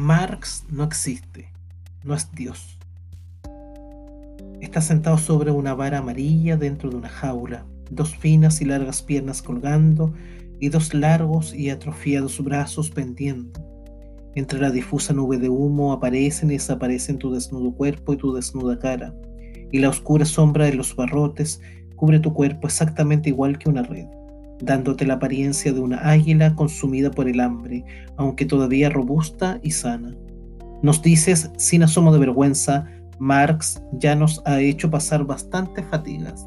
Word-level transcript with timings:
Marx 0.00 0.64
no 0.70 0.82
existe, 0.82 1.52
no 2.04 2.14
es 2.14 2.32
Dios. 2.32 2.78
Está 4.62 4.80
sentado 4.80 5.18
sobre 5.18 5.50
una 5.50 5.74
vara 5.74 5.98
amarilla 5.98 6.56
dentro 6.56 6.88
de 6.88 6.96
una 6.96 7.10
jaula, 7.10 7.66
dos 7.90 8.16
finas 8.16 8.62
y 8.62 8.64
largas 8.64 9.02
piernas 9.02 9.42
colgando 9.42 10.14
y 10.58 10.70
dos 10.70 10.94
largos 10.94 11.54
y 11.54 11.68
atrofiados 11.68 12.42
brazos 12.42 12.90
pendiendo. 12.90 13.60
Entre 14.34 14.58
la 14.58 14.70
difusa 14.70 15.12
nube 15.12 15.36
de 15.36 15.50
humo 15.50 15.92
aparecen 15.92 16.50
y 16.50 16.54
desaparecen 16.54 17.18
tu 17.18 17.30
desnudo 17.30 17.72
cuerpo 17.72 18.14
y 18.14 18.16
tu 18.16 18.32
desnuda 18.32 18.78
cara, 18.78 19.14
y 19.70 19.80
la 19.80 19.90
oscura 19.90 20.24
sombra 20.24 20.64
de 20.64 20.76
los 20.76 20.96
barrotes 20.96 21.60
cubre 21.96 22.20
tu 22.20 22.32
cuerpo 22.32 22.68
exactamente 22.68 23.28
igual 23.28 23.58
que 23.58 23.68
una 23.68 23.82
red, 23.82 24.06
dándote 24.62 25.06
la 25.06 25.14
apariencia 25.14 25.72
de 25.72 25.80
una 25.80 25.98
águila 25.98 26.54
consumida 26.54 27.10
por 27.10 27.28
el 27.28 27.40
hambre, 27.40 27.84
aunque 28.16 28.44
todavía 28.44 28.90
robusta 28.90 29.58
y 29.62 29.70
sana. 29.70 30.14
Nos 30.82 31.02
dices, 31.02 31.50
sin 31.56 31.82
asomo 31.82 32.12
de 32.12 32.18
vergüenza, 32.18 32.86
Marx 33.18 33.82
ya 33.92 34.14
nos 34.14 34.42
ha 34.46 34.60
hecho 34.60 34.90
pasar 34.90 35.24
bastantes 35.24 35.84
fatigas. 35.90 36.46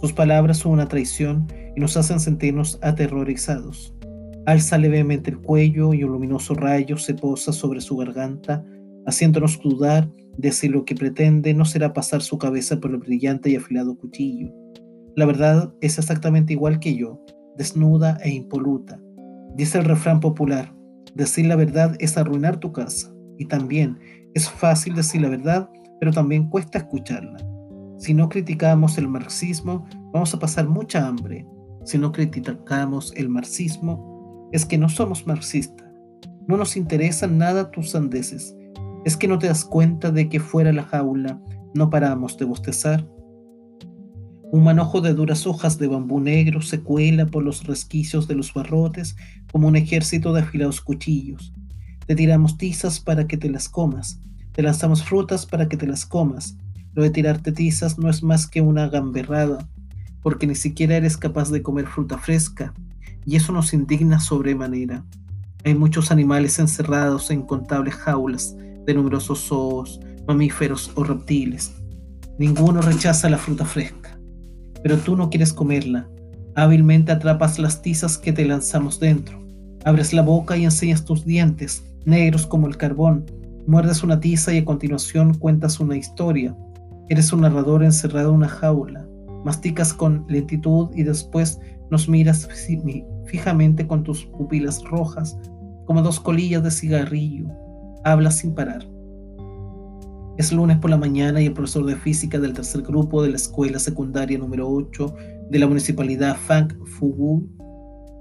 Sus 0.00 0.12
palabras 0.12 0.58
son 0.58 0.72
una 0.72 0.86
traición 0.86 1.46
y 1.74 1.80
nos 1.80 1.96
hacen 1.96 2.20
sentirnos 2.20 2.78
aterrorizados. 2.82 3.94
Alza 4.46 4.78
levemente 4.78 5.30
el 5.30 5.38
cuello 5.38 5.92
y 5.94 6.04
un 6.04 6.12
luminoso 6.12 6.54
rayo 6.54 6.96
se 6.96 7.14
posa 7.14 7.52
sobre 7.52 7.80
su 7.80 7.96
garganta, 7.96 8.64
haciéndonos 9.06 9.58
dudar 9.62 10.08
de 10.36 10.52
si 10.52 10.68
lo 10.68 10.84
que 10.84 10.94
pretende 10.94 11.52
no 11.52 11.64
será 11.64 11.92
pasar 11.92 12.22
su 12.22 12.38
cabeza 12.38 12.78
por 12.78 12.92
el 12.92 12.98
brillante 12.98 13.50
y 13.50 13.56
afilado 13.56 13.96
cuchillo. 13.96 14.52
La 15.18 15.26
verdad 15.26 15.74
es 15.80 15.98
exactamente 15.98 16.52
igual 16.52 16.78
que 16.78 16.94
yo, 16.94 17.20
desnuda 17.56 18.18
e 18.22 18.30
impoluta. 18.30 19.00
Dice 19.56 19.78
el 19.78 19.84
refrán 19.84 20.20
popular, 20.20 20.72
decir 21.16 21.46
la 21.46 21.56
verdad 21.56 21.96
es 21.98 22.16
arruinar 22.16 22.58
tu 22.58 22.70
casa. 22.70 23.12
Y 23.36 23.46
también 23.46 23.98
es 24.34 24.48
fácil 24.48 24.94
decir 24.94 25.20
la 25.22 25.28
verdad 25.28 25.68
pero 25.98 26.12
también 26.12 26.48
cuesta 26.48 26.78
escucharla. 26.78 27.36
Si 27.96 28.14
no 28.14 28.28
criticamos 28.28 28.96
el 28.96 29.08
marxismo, 29.08 29.88
vamos 30.12 30.32
a 30.34 30.38
pasar 30.38 30.68
mucha 30.68 31.08
hambre. 31.08 31.44
Si 31.84 31.98
no 31.98 32.12
criticamos 32.12 33.12
el 33.16 33.28
marxismo, 33.28 34.48
es 34.52 34.64
que 34.64 34.78
no 34.78 34.88
somos 34.88 35.26
marxistas. 35.26 35.90
No 36.46 36.56
nos 36.56 36.76
interesan 36.76 37.38
nada 37.38 37.72
tus 37.72 37.90
sandeces. 37.90 38.56
Es 39.04 39.16
que 39.16 39.26
no 39.26 39.40
te 39.40 39.48
das 39.48 39.64
cuenta 39.64 40.12
de 40.12 40.28
que 40.28 40.38
fuera 40.38 40.72
la 40.72 40.84
jaula 40.84 41.40
no 41.74 41.90
paramos 41.90 42.38
de 42.38 42.44
bostezar. 42.44 43.04
Un 44.50 44.64
manojo 44.64 45.02
de 45.02 45.12
duras 45.12 45.46
hojas 45.46 45.78
de 45.78 45.88
bambú 45.88 46.20
negro 46.20 46.62
se 46.62 46.80
cuela 46.80 47.26
por 47.26 47.42
los 47.42 47.64
resquicios 47.64 48.26
de 48.28 48.34
los 48.34 48.54
barrotes 48.54 49.14
como 49.52 49.68
un 49.68 49.76
ejército 49.76 50.32
de 50.32 50.40
afilados 50.40 50.80
cuchillos. 50.80 51.52
Te 52.06 52.14
tiramos 52.14 52.56
tizas 52.56 52.98
para 52.98 53.26
que 53.26 53.36
te 53.36 53.50
las 53.50 53.68
comas. 53.68 54.20
Te 54.52 54.62
lanzamos 54.62 55.04
frutas 55.04 55.44
para 55.44 55.68
que 55.68 55.76
te 55.76 55.86
las 55.86 56.06
comas. 56.06 56.56
Lo 56.94 57.02
de 57.02 57.10
tirarte 57.10 57.52
tizas 57.52 57.98
no 57.98 58.08
es 58.08 58.22
más 58.22 58.46
que 58.46 58.62
una 58.62 58.88
gamberrada, 58.88 59.68
porque 60.22 60.46
ni 60.46 60.54
siquiera 60.54 60.96
eres 60.96 61.18
capaz 61.18 61.50
de 61.50 61.62
comer 61.62 61.86
fruta 61.86 62.16
fresca, 62.16 62.72
y 63.26 63.36
eso 63.36 63.52
nos 63.52 63.74
indigna 63.74 64.18
sobremanera. 64.18 65.04
Hay 65.64 65.74
muchos 65.74 66.10
animales 66.10 66.58
encerrados 66.58 67.30
en 67.30 67.42
contables 67.42 67.94
jaulas 67.94 68.56
de 68.86 68.94
numerosos 68.94 69.40
zoos, 69.40 70.00
mamíferos 70.26 70.90
o 70.94 71.04
reptiles. 71.04 71.74
Ninguno 72.38 72.80
rechaza 72.80 73.28
la 73.28 73.36
fruta 73.36 73.64
fresca, 73.64 73.97
pero 74.82 74.96
tú 74.96 75.16
no 75.16 75.30
quieres 75.30 75.52
comerla. 75.52 76.08
Hábilmente 76.54 77.12
atrapas 77.12 77.58
las 77.58 77.82
tizas 77.82 78.18
que 78.18 78.32
te 78.32 78.44
lanzamos 78.44 78.98
dentro. 78.98 79.38
Abres 79.84 80.12
la 80.12 80.22
boca 80.22 80.56
y 80.56 80.64
enseñas 80.64 81.04
tus 81.04 81.24
dientes, 81.24 81.84
negros 82.04 82.46
como 82.46 82.66
el 82.66 82.76
carbón, 82.76 83.24
Muerdes 83.68 84.02
una 84.02 84.18
tiza 84.18 84.54
y 84.54 84.56
a 84.56 84.64
continuación 84.64 85.34
cuentas 85.34 85.78
una 85.78 85.94
historia. 85.94 86.56
Eres 87.10 87.34
un 87.34 87.42
narrador 87.42 87.84
encerrado 87.84 88.30
en 88.30 88.36
una 88.36 88.48
jaula. 88.48 89.06
Masticas 89.44 89.92
con 89.92 90.24
lentitud 90.26 90.88
y 90.94 91.02
después 91.02 91.60
nos 91.90 92.08
miras 92.08 92.48
fijamente 93.26 93.86
con 93.86 94.04
tus 94.04 94.24
pupilas 94.24 94.82
rojas, 94.84 95.38
como 95.84 96.00
dos 96.00 96.18
colillas 96.18 96.62
de 96.62 96.70
cigarrillo. 96.70 97.48
Hablas 98.04 98.38
sin 98.38 98.54
parar. 98.54 98.86
Es 100.38 100.52
lunes 100.52 100.78
por 100.78 100.88
la 100.88 100.96
mañana 100.96 101.40
y 101.40 101.46
el 101.46 101.52
profesor 101.52 101.84
de 101.84 101.96
física 101.96 102.38
del 102.38 102.52
tercer 102.52 102.82
grupo 102.82 103.24
de 103.24 103.30
la 103.30 103.36
escuela 103.36 103.80
secundaria 103.80 104.38
número 104.38 104.70
8 104.70 105.16
de 105.50 105.58
la 105.58 105.66
municipalidad 105.66 106.36
Fang 106.36 106.72
Fugu 106.86 107.44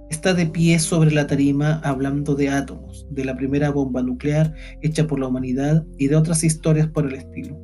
Está 0.10 0.34
de 0.34 0.48
pie 0.48 0.80
sobre 0.80 1.12
la 1.12 1.28
tarima 1.28 1.80
hablando 1.84 2.34
de 2.34 2.50
átomos, 2.50 3.06
de 3.12 3.24
la 3.24 3.38
primera 3.38 3.70
bomba 3.70 4.02
nuclear 4.02 4.52
hecha 4.82 5.06
por 5.06 5.20
la 5.20 5.28
humanidad 5.28 5.86
y 6.00 6.08
de 6.08 6.16
otras 6.16 6.44
historias 6.44 6.88
por 6.88 7.06
el 7.06 7.14
estilo. 7.14 7.56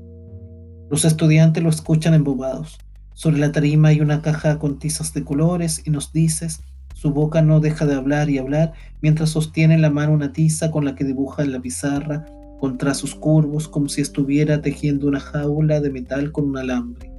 Los 0.92 1.04
estudiantes 1.04 1.64
lo 1.64 1.70
escuchan 1.70 2.14
embobados. 2.14 2.78
Sobre 3.16 3.40
la 3.40 3.52
tarima 3.52 3.88
hay 3.88 4.02
una 4.02 4.22
caja 4.22 4.60
con 4.60 4.78
tizas 4.78 5.16
de 5.16 5.24
colores 5.24 5.82
y 5.84 5.90
nos 5.90 6.14
dices, 6.14 6.62
su 6.94 7.12
boca 7.12 7.42
no 7.42 7.60
deja 7.60 7.88
de 7.88 7.96
hablar 7.96 8.30
y 8.30 8.38
hablar 8.38 8.74
mientras 9.02 9.32
sostiene 9.32 9.74
en 9.74 9.82
la 9.82 9.90
mano 9.90 10.14
una 10.14 10.32
tiza 10.32 10.70
con 10.70 10.86
la 10.86 10.94
que 10.94 11.06
dibuja 11.06 11.42
en 11.42 11.54
la 11.54 11.60
pizarra 11.60 12.24
con 12.60 12.78
trazos 12.78 13.16
curvos 13.16 13.68
como 13.68 13.90
si 13.90 14.02
estuviera 14.02 14.62
tejiendo 14.62 15.08
una 15.08 15.20
jaula 15.20 15.82
de 15.82 15.90
metal 15.90 16.32
con 16.32 16.46
un 16.46 16.58
alambre. 16.58 17.12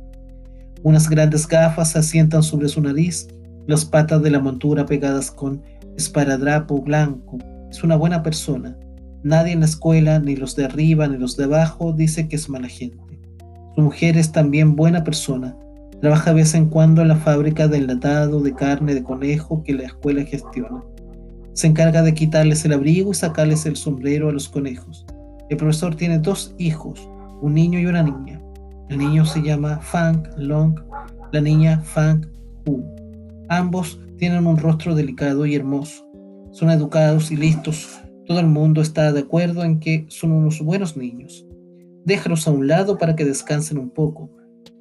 Unas 0.83 1.09
grandes 1.09 1.47
gafas 1.49 1.93
se 1.93 1.99
asientan 1.99 2.43
sobre 2.43 2.69
su 2.69 2.81
nariz 2.81 3.29
las 3.67 3.85
patas 3.85 4.23
de 4.23 4.31
la 4.31 4.41
montura 4.41 4.85
pegadas 4.85 5.31
con 5.31 5.63
esparadrapo 5.97 6.83
blanco. 6.83 7.39
Es 7.71 7.83
una 7.83 7.97
buena 7.97 8.23
persona. 8.23 8.77
Nadie 9.23 9.53
en 9.53 9.61
la 9.61 9.67
escuela, 9.67 10.19
ni 10.19 10.37
los 10.37 10.55
de 10.55 10.67
arriba 10.67 11.09
ni 11.09 11.17
los 11.17 11.37
de 11.37 11.45
abajo, 11.45 11.93
dice 11.93 12.29
que 12.29 12.37
es 12.37 12.51
mala 12.51 12.69
gente. 12.69 12.99
Su 13.75 13.81
mujer 13.81 14.19
es 14.19 14.33
también 14.33 14.77
buena 14.77 15.03
persona. 15.03 15.57
Trabaja 16.01 16.31
de 16.31 16.37
vez 16.37 16.55
en 16.55 16.67
cuando 16.67 17.01
en 17.01 17.09
la 17.09 17.17
fábrica 17.17 17.67
de 17.67 17.79
enlatado 17.79 18.41
de 18.41 18.55
carne 18.55 18.95
de 18.95 19.03
conejo 19.03 19.63
que 19.65 19.73
la 19.73 19.85
escuela 19.85 20.23
gestiona. 20.25 20.85
Se 21.55 21.67
encarga 21.67 22.03
de 22.03 22.13
quitarles 22.13 22.65
el 22.67 22.75
abrigo 22.75 23.13
y 23.13 23.15
sacarles 23.15 23.65
el 23.65 23.77
sombrero 23.77 24.29
a 24.29 24.33
los 24.33 24.49
conejos. 24.49 25.07
El 25.51 25.57
profesor 25.57 25.95
tiene 25.95 26.19
dos 26.19 26.55
hijos, 26.59 27.09
un 27.43 27.55
niño 27.55 27.79
y 27.79 27.87
una 27.87 28.03
niña. 28.03 28.41
El 28.89 28.99
niño 28.99 29.25
se 29.25 29.43
llama 29.43 29.79
Fang 29.79 30.23
Long, 30.37 30.79
la 31.33 31.41
niña 31.41 31.81
Fang 31.81 32.27
Hu. 32.67 32.83
Ambos 33.49 34.01
tienen 34.17 34.47
un 34.47 34.57
rostro 34.57 34.95
delicado 34.95 35.45
y 35.45 35.55
hermoso. 35.55 36.05
Son 36.53 36.71
educados 36.71 37.31
y 37.31 37.37
listos. 37.37 38.01
Todo 38.27 38.41
el 38.41 38.47
mundo 38.47 38.81
está 38.81 39.13
de 39.13 39.21
acuerdo 39.21 39.65
en 39.65 39.81
que 39.81 40.07
son 40.09 40.33
unos 40.33 40.61
buenos 40.61 40.97
niños. 40.97 41.47
Déjalos 42.05 42.47
a 42.47 42.51
un 42.51 42.69
lado 42.69 42.97
para 42.97 43.17
que 43.17 43.25
descansen 43.25 43.79
un 43.79 43.91
poco. 43.91 44.31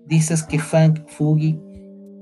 Dices 0.05 0.43
que 0.43 0.59
Fang 0.59 1.05
Fugi 1.07 1.59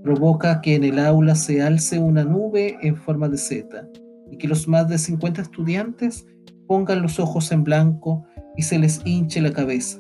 provoca 0.04 0.62
que 0.62 0.76
en 0.76 0.84
el 0.84 1.00
aula 1.00 1.36
se 1.36 1.62
alce 1.62 2.00
una 2.00 2.24
nube 2.24 2.78
en 2.82 2.96
forma 2.96 3.30
de 3.30 3.38
Z 3.38 3.88
y 4.32 4.38
que 4.38 4.48
los 4.48 4.68
más 4.68 4.88
de 4.88 4.98
50 4.98 5.42
estudiantes 5.42 6.26
pongan 6.68 7.02
los 7.02 7.20
ojos 7.20 7.52
en 7.52 7.64
blanco 7.64 8.24
y 8.58 8.64
se 8.64 8.80
les 8.80 9.02
hinche 9.06 9.42
la 9.42 9.52
cabeza. 9.52 10.00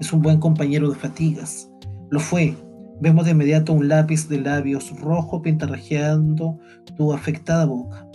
Es 0.00 0.12
un 0.12 0.22
buen 0.22 0.40
compañero 0.40 0.90
de 0.90 0.96
fatigas. 0.96 1.70
Lo 2.10 2.20
fue, 2.20 2.54
Vemos 3.00 3.24
de 3.24 3.32
inmediato 3.32 3.72
un 3.72 3.88
lápiz 3.88 4.28
de 4.28 4.40
labios 4.40 4.98
rojo 5.00 5.42
pintarrajeando 5.42 6.58
tu 6.96 7.12
afectada 7.12 7.64
boca. 7.64 8.08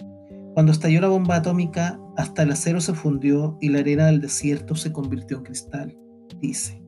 Cuando 0.53 0.71
estalló 0.71 1.01
la 1.01 1.09
bomba 1.09 1.35
atómica, 1.35 1.99
hasta 2.15 2.43
el 2.43 2.51
acero 2.51 2.79
se 2.79 2.93
fundió 2.93 3.57
y 3.61 3.69
la 3.69 3.79
arena 3.79 4.07
del 4.07 4.21
desierto 4.21 4.75
se 4.75 4.91
convirtió 4.91 5.37
en 5.37 5.43
cristal, 5.43 5.97
dice. 6.39 6.81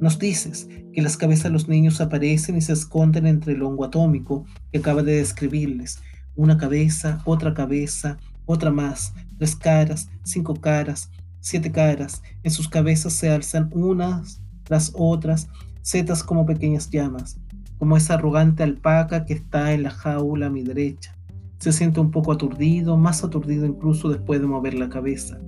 Nos 0.00 0.18
dices 0.18 0.68
que 0.92 1.02
las 1.02 1.16
cabezas 1.16 1.44
de 1.44 1.50
los 1.50 1.68
niños 1.68 2.00
aparecen 2.00 2.56
y 2.56 2.62
se 2.62 2.72
esconden 2.72 3.26
entre 3.26 3.52
el 3.52 3.62
hongo 3.62 3.84
atómico 3.84 4.44
que 4.72 4.78
acaba 4.78 5.02
de 5.02 5.16
describirles. 5.16 6.02
Una 6.34 6.56
cabeza, 6.56 7.22
otra 7.26 7.54
cabeza, 7.54 8.18
otra 8.46 8.70
más, 8.70 9.14
tres 9.38 9.56
caras, 9.56 10.08
cinco 10.24 10.54
caras, 10.54 11.10
siete 11.46 11.70
caras. 11.70 12.22
En 12.42 12.50
sus 12.50 12.68
cabezas 12.68 13.12
se 13.12 13.30
alzan 13.30 13.70
unas 13.72 14.42
tras 14.64 14.90
otras 14.96 15.48
setas 15.80 16.24
como 16.24 16.44
pequeñas 16.44 16.90
llamas, 16.90 17.38
como 17.78 17.96
esa 17.96 18.14
arrogante 18.14 18.64
alpaca 18.64 19.24
que 19.24 19.34
está 19.34 19.72
en 19.72 19.84
la 19.84 19.90
jaula 19.90 20.46
a 20.46 20.50
mi 20.50 20.64
derecha. 20.64 21.16
Se 21.60 21.70
siente 21.70 22.00
un 22.00 22.10
poco 22.10 22.32
aturdido, 22.32 22.96
más 22.96 23.22
aturdido 23.22 23.64
incluso 23.64 24.08
después 24.08 24.40
de 24.40 24.48
mover 24.48 24.74
la 24.74 24.88
cabeza. 24.88 25.38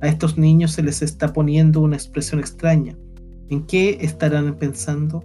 A 0.00 0.08
estos 0.08 0.38
niños 0.38 0.72
se 0.72 0.82
les 0.82 1.02
está 1.02 1.34
poniendo 1.34 1.82
una 1.82 1.96
expresión 1.96 2.40
extraña. 2.40 2.96
¿En 3.50 3.66
qué 3.66 3.98
estarán 4.00 4.56
pensando? 4.56 5.22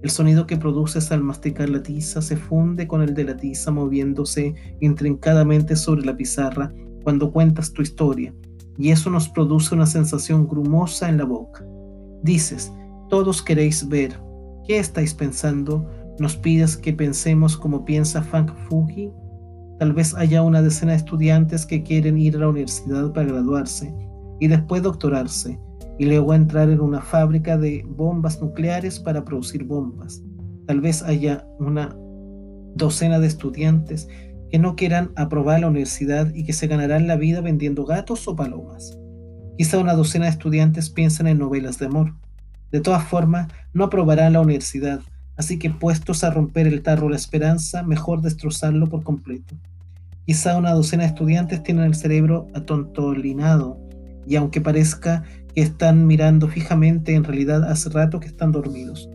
El 0.00 0.10
sonido 0.10 0.46
que 0.46 0.58
produces 0.58 1.10
al 1.10 1.24
masticar 1.24 1.68
la 1.68 1.82
tiza 1.82 2.22
se 2.22 2.36
funde 2.36 2.86
con 2.86 3.02
el 3.02 3.14
de 3.14 3.24
la 3.24 3.36
tiza 3.36 3.72
moviéndose 3.72 4.54
intrincadamente 4.80 5.74
sobre 5.74 6.06
la 6.06 6.16
pizarra 6.16 6.72
cuando 7.02 7.32
cuentas 7.32 7.72
tu 7.72 7.82
historia, 7.82 8.32
y 8.78 8.90
eso 8.90 9.10
nos 9.10 9.28
produce 9.28 9.74
una 9.74 9.86
sensación 9.86 10.46
grumosa 10.46 11.08
en 11.08 11.18
la 11.18 11.24
boca. 11.24 11.64
Dices, 12.22 12.72
todos 13.08 13.42
queréis 13.42 13.88
ver. 13.88 14.18
¿Qué 14.66 14.78
estáis 14.78 15.14
pensando? 15.14 15.88
¿Nos 16.18 16.36
pides 16.36 16.76
que 16.76 16.92
pensemos 16.92 17.56
como 17.56 17.84
piensa 17.84 18.22
Fang 18.22 18.50
Fuji? 18.68 19.12
Tal 19.78 19.92
vez 19.92 20.14
haya 20.14 20.42
una 20.42 20.62
decena 20.62 20.92
de 20.92 20.98
estudiantes 20.98 21.66
que 21.66 21.82
quieren 21.82 22.18
ir 22.18 22.36
a 22.36 22.40
la 22.40 22.48
universidad 22.48 23.12
para 23.12 23.28
graduarse. 23.28 23.94
y 24.38 24.48
después 24.48 24.82
doctorarse, 24.82 25.58
y 25.98 26.04
luego 26.04 26.34
entrar 26.34 26.68
en 26.70 26.80
una 26.80 27.00
fábrica 27.00 27.56
de 27.56 27.84
bombas 27.88 28.40
nucleares 28.40 29.00
para 29.00 29.24
producir 29.24 29.64
bombas. 29.64 30.22
Tal 30.66 30.80
vez 30.80 31.02
haya 31.02 31.46
una 31.58 31.96
docena 32.74 33.18
de 33.18 33.28
estudiantes 33.28 34.08
que 34.50 34.58
no 34.58 34.76
quieran 34.76 35.10
aprobar 35.16 35.60
la 35.60 35.68
universidad 35.68 36.32
y 36.34 36.44
que 36.44 36.52
se 36.52 36.66
ganarán 36.66 37.06
la 37.06 37.16
vida 37.16 37.40
vendiendo 37.40 37.84
gatos 37.84 38.26
o 38.28 38.36
palomas. 38.36 38.98
Quizá 39.58 39.78
una 39.78 39.94
docena 39.94 40.26
de 40.26 40.32
estudiantes 40.32 40.90
piensan 40.90 41.26
en 41.26 41.38
novelas 41.38 41.78
de 41.78 41.86
amor. 41.86 42.14
De 42.70 42.80
todas 42.80 43.04
formas, 43.04 43.48
no 43.72 43.84
aprobarán 43.84 44.34
la 44.34 44.40
universidad, 44.40 45.00
así 45.36 45.58
que 45.58 45.70
puestos 45.70 46.24
a 46.24 46.30
romper 46.30 46.66
el 46.66 46.82
tarro 46.82 47.08
la 47.08 47.16
esperanza, 47.16 47.82
mejor 47.82 48.20
destrozarlo 48.20 48.86
por 48.86 49.02
completo. 49.02 49.56
Quizá 50.26 50.56
una 50.56 50.72
docena 50.72 51.04
de 51.04 51.10
estudiantes 51.10 51.62
tienen 51.62 51.84
el 51.84 51.94
cerebro 51.94 52.48
atontolinado 52.54 53.78
y 54.26 54.36
aunque 54.36 54.60
parezca 54.60 55.22
que 55.54 55.62
están 55.62 56.06
mirando 56.06 56.48
fijamente, 56.48 57.14
en 57.14 57.24
realidad 57.24 57.64
hace 57.64 57.88
rato 57.88 58.20
que 58.20 58.26
están 58.26 58.52
dormidos. 58.52 59.08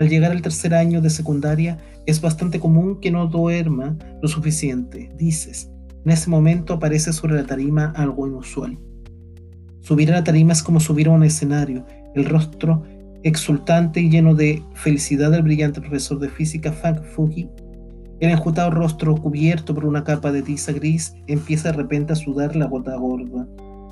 Al 0.00 0.08
llegar 0.08 0.32
al 0.32 0.42
tercer 0.42 0.74
año 0.74 1.00
de 1.00 1.10
secundaria, 1.10 1.78
es 2.06 2.20
bastante 2.20 2.60
común 2.60 3.00
que 3.00 3.10
no 3.10 3.26
duerma 3.26 3.96
lo 4.22 4.28
suficiente, 4.28 5.10
dices. 5.16 5.70
En 6.04 6.12
ese 6.12 6.30
momento 6.30 6.74
aparece 6.74 7.12
sobre 7.12 7.34
la 7.34 7.44
tarima 7.44 7.92
algo 7.96 8.26
inusual. 8.26 8.78
Subir 9.80 10.10
a 10.12 10.16
la 10.16 10.24
tarima 10.24 10.52
es 10.52 10.62
como 10.62 10.80
subir 10.80 11.08
a 11.08 11.12
un 11.12 11.24
escenario. 11.24 11.84
El 12.14 12.24
rostro 12.24 12.84
exultante 13.22 14.00
y 14.00 14.08
lleno 14.08 14.34
de 14.34 14.62
felicidad 14.74 15.30
del 15.30 15.42
brillante 15.42 15.80
profesor 15.80 16.18
de 16.20 16.28
física 16.28 16.72
Fang 16.72 17.02
Fuji, 17.02 17.48
el 18.18 18.30
enjutado 18.30 18.70
rostro 18.70 19.14
cubierto 19.14 19.74
por 19.74 19.84
una 19.84 20.02
capa 20.02 20.32
de 20.32 20.40
tiza 20.40 20.72
gris 20.72 21.14
empieza 21.26 21.70
de 21.70 21.76
repente 21.76 22.14
a 22.14 22.16
sudar 22.16 22.56
la 22.56 22.64
gota 22.66 22.96
gorda. 22.96 23.46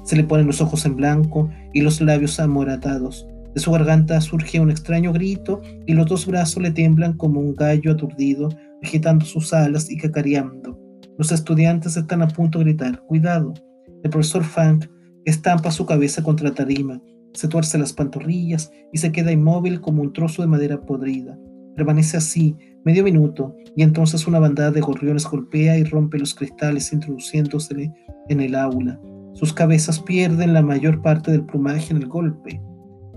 Se 0.05 0.17
le 0.17 0.25
ponen 0.25 0.47
los 0.47 0.63
ojos 0.63 0.87
en 0.87 0.97
blanco 0.97 1.51
y 1.75 1.83
los 1.83 2.01
labios 2.01 2.41
amoratados. 2.41 3.27
De 3.55 3.61
su 3.61 3.71
garganta 3.71 4.21
surge 4.21 4.59
un 4.59 4.71
extraño 4.71 5.13
grito 5.13 5.63
y 5.87 5.95
los 5.95 6.07
dos 6.07 6.27
brazos 6.27 6.63
le 6.63 6.73
tiemblan 6.73 7.13
como 7.13 7.41
un 7.41 7.55
gallo 7.55 7.93
aturdido, 7.93 8.49
agitando 8.83 9.25
sus 9.25 9.53
alas 9.53 9.91
y 9.91 9.97
cacareando. 9.97 10.79
Los 11.19 11.31
estudiantes 11.31 11.97
están 11.97 12.23
a 12.23 12.29
punto 12.29 12.59
de 12.59 12.65
gritar, 12.65 13.01
cuidado. 13.07 13.55
El 14.03 14.11
profesor 14.11 14.43
Funk 14.43 14.87
estampa 15.25 15.71
su 15.71 15.87
cabeza 15.87 16.23
contra 16.23 16.49
la 16.49 16.55
tarima, 16.55 17.01
se 17.33 17.49
tuerce 17.49 17.79
las 17.79 17.93
pantorrillas 17.93 18.73
y 18.93 18.99
se 18.99 19.13
queda 19.13 19.31
inmóvil 19.31 19.81
como 19.81 20.03
un 20.03 20.13
trozo 20.13 20.43
de 20.43 20.49
madera 20.49 20.81
podrida. 20.81 21.39
Permanece 21.77 22.17
así 22.17 22.57
medio 22.85 23.05
minuto 23.05 23.55
y 23.77 23.83
entonces 23.83 24.27
una 24.27 24.39
bandada 24.41 24.73
de 24.73 24.81
gorriones 24.81 25.27
golpea 25.27 25.79
y 25.79 25.85
rompe 25.85 26.19
los 26.19 26.35
cristales 26.35 26.93
introduciéndose 26.93 27.93
en 28.29 28.41
el 28.41 28.55
aula. 28.55 29.01
Sus 29.35 29.53
cabezas 29.53 30.01
pierden 30.01 30.55
la 30.55 30.63
mayor 30.63 31.03
parte 31.03 31.33
del 31.33 31.45
plumaje 31.45 31.93
en 31.93 32.03
el 32.03 32.07
golpe, 32.07 32.61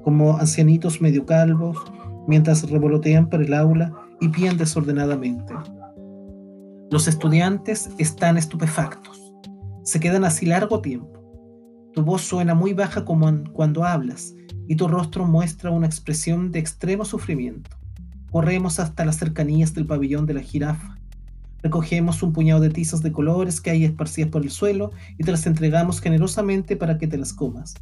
como 0.08 0.38
ancianitos 0.38 1.02
medio 1.02 1.26
calvos, 1.26 1.76
mientras 2.30 2.70
revolotean 2.72 3.30
por 3.30 3.44
el 3.44 3.54
aula 3.54 3.94
y 4.22 4.30
pían 4.30 4.56
desordenadamente. 4.56 5.54
Los 6.90 7.10
estudiantes 7.10 7.90
están 7.98 8.38
estupefactos. 8.38 9.34
Se 9.84 10.00
quedan 10.00 10.24
así 10.24 10.46
largo 10.46 10.80
tiempo. 10.80 11.12
Tu 11.92 12.04
voz 12.04 12.22
suena 12.22 12.56
muy 12.56 12.72
baja 12.72 13.04
como 13.04 13.30
cuando 13.52 13.84
hablas 13.84 14.34
y 14.70 14.78
tu 14.78 14.88
rostro 14.88 15.26
muestra 15.26 15.72
una 15.72 15.88
expresión 15.88 16.54
de 16.54 16.60
extremo 16.60 17.04
sufrimiento. 17.04 17.70
Corremos 18.32 18.80
hasta 18.80 19.04
las 19.04 19.18
cercanías 19.18 19.74
del 19.74 19.88
pabellón 19.88 20.26
de 20.26 20.36
la 20.36 20.42
jirafa. 20.42 20.98
Recogemos 21.64 22.24
un 22.24 22.32
puñado 22.32 22.62
de 22.62 22.70
tizas 22.70 23.04
de 23.04 23.12
colores 23.12 23.60
que 23.60 23.72
hay 23.72 23.84
esparcidas 23.84 24.30
por 24.30 24.44
el 24.44 24.52
suelo 24.52 24.92
y 25.18 25.26
te 25.26 25.32
las 25.32 25.46
entregamos 25.48 26.00
generosamente 26.00 26.78
para 26.78 26.98
que 26.98 27.08
te 27.08 27.18
las 27.18 27.34
comas. 27.34 27.74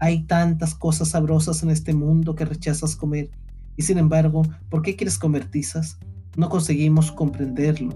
Hay 0.00 0.24
tantas 0.24 0.74
cosas 0.74 1.08
sabrosas 1.08 1.62
en 1.62 1.70
este 1.70 1.94
mundo 1.94 2.34
que 2.34 2.46
rechazas 2.46 2.96
comer, 2.96 3.30
y 3.76 3.82
sin 3.82 3.98
embargo, 3.98 4.42
¿por 4.68 4.82
qué 4.82 4.96
quieres 4.96 5.18
comer 5.18 5.44
tizas? 5.44 5.98
No 6.36 6.48
conseguimos 6.48 7.12
comprenderlo. 7.12 7.90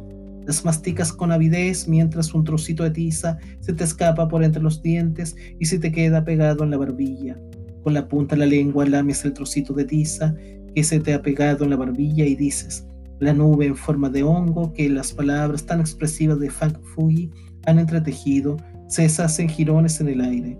Las 0.46 0.64
masticas 0.64 1.12
con 1.12 1.32
avidez 1.32 1.88
mientras 1.88 2.34
un 2.34 2.44
trocito 2.44 2.82
de 2.82 2.90
tiza 2.90 3.38
se 3.60 3.72
te 3.72 3.84
escapa 3.84 4.28
por 4.28 4.44
entre 4.44 4.62
los 4.62 4.82
dientes 4.82 5.34
y 5.58 5.64
se 5.64 5.78
te 5.78 5.90
queda 5.90 6.24
pegado 6.24 6.64
en 6.64 6.70
la 6.70 6.76
barbilla. 6.76 7.38
Con 7.82 7.94
la 7.94 8.06
punta 8.06 8.34
de 8.34 8.40
la 8.40 8.46
lengua 8.46 8.84
lames 8.84 9.24
el 9.24 9.32
trocito 9.32 9.72
de 9.72 9.84
tiza 9.84 10.34
que 10.74 10.84
se 10.84 11.00
te 11.00 11.14
ha 11.14 11.22
pegado 11.22 11.64
en 11.64 11.70
la 11.70 11.76
barbilla 11.76 12.26
y 12.26 12.34
dices, 12.34 12.86
la 13.20 13.32
nube 13.32 13.64
en 13.66 13.76
forma 13.76 14.10
de 14.10 14.22
hongo 14.22 14.74
que 14.74 14.90
las 14.90 15.12
palabras 15.12 15.64
tan 15.64 15.80
expresivas 15.80 16.38
de 16.38 16.50
Fang 16.50 16.76
Fui 16.94 17.30
han 17.64 17.78
entretejido 17.78 18.58
se 18.88 19.02
deshacen 19.02 19.48
girones 19.48 20.00
en 20.00 20.08
el 20.08 20.20
aire. 20.20 20.58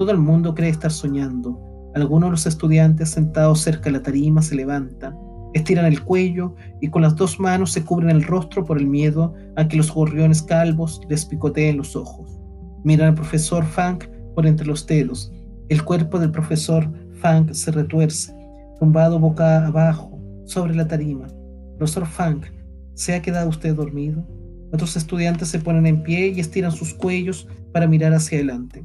Todo 0.00 0.12
el 0.12 0.18
mundo 0.18 0.54
cree 0.54 0.70
estar 0.70 0.90
soñando. 0.90 1.60
Algunos 1.94 2.28
de 2.28 2.30
los 2.30 2.46
estudiantes 2.46 3.10
sentados 3.10 3.60
cerca 3.60 3.84
de 3.84 3.98
la 3.98 4.02
tarima 4.02 4.40
se 4.40 4.54
levantan, 4.54 5.14
estiran 5.52 5.84
el 5.84 6.02
cuello 6.02 6.54
y 6.80 6.88
con 6.88 7.02
las 7.02 7.16
dos 7.16 7.38
manos 7.38 7.72
se 7.72 7.84
cubren 7.84 8.08
el 8.08 8.22
rostro 8.22 8.64
por 8.64 8.78
el 8.78 8.86
miedo 8.86 9.34
a 9.56 9.68
que 9.68 9.76
los 9.76 9.92
gorriones 9.92 10.40
calvos 10.40 11.02
les 11.10 11.26
picoteen 11.26 11.76
los 11.76 11.96
ojos. 11.96 12.40
Miran 12.82 13.08
al 13.08 13.14
profesor 13.14 13.62
Fang 13.62 13.98
por 14.34 14.46
entre 14.46 14.66
los 14.66 14.86
dedos. 14.86 15.30
El 15.68 15.84
cuerpo 15.84 16.18
del 16.18 16.30
profesor 16.30 16.90
Fang 17.20 17.52
se 17.52 17.70
retuerce, 17.70 18.34
tumbado 18.78 19.18
boca 19.18 19.66
abajo 19.66 20.18
sobre 20.46 20.74
la 20.74 20.88
tarima. 20.88 21.26
Profesor 21.76 22.06
Fang, 22.06 22.40
¿se 22.94 23.14
ha 23.14 23.20
quedado 23.20 23.50
usted 23.50 23.74
dormido? 23.74 24.26
Otros 24.72 24.96
estudiantes 24.96 25.48
se 25.48 25.58
ponen 25.58 25.84
en 25.84 26.02
pie 26.02 26.28
y 26.28 26.40
estiran 26.40 26.72
sus 26.72 26.94
cuellos 26.94 27.46
para 27.74 27.86
mirar 27.86 28.14
hacia 28.14 28.38
adelante. 28.38 28.82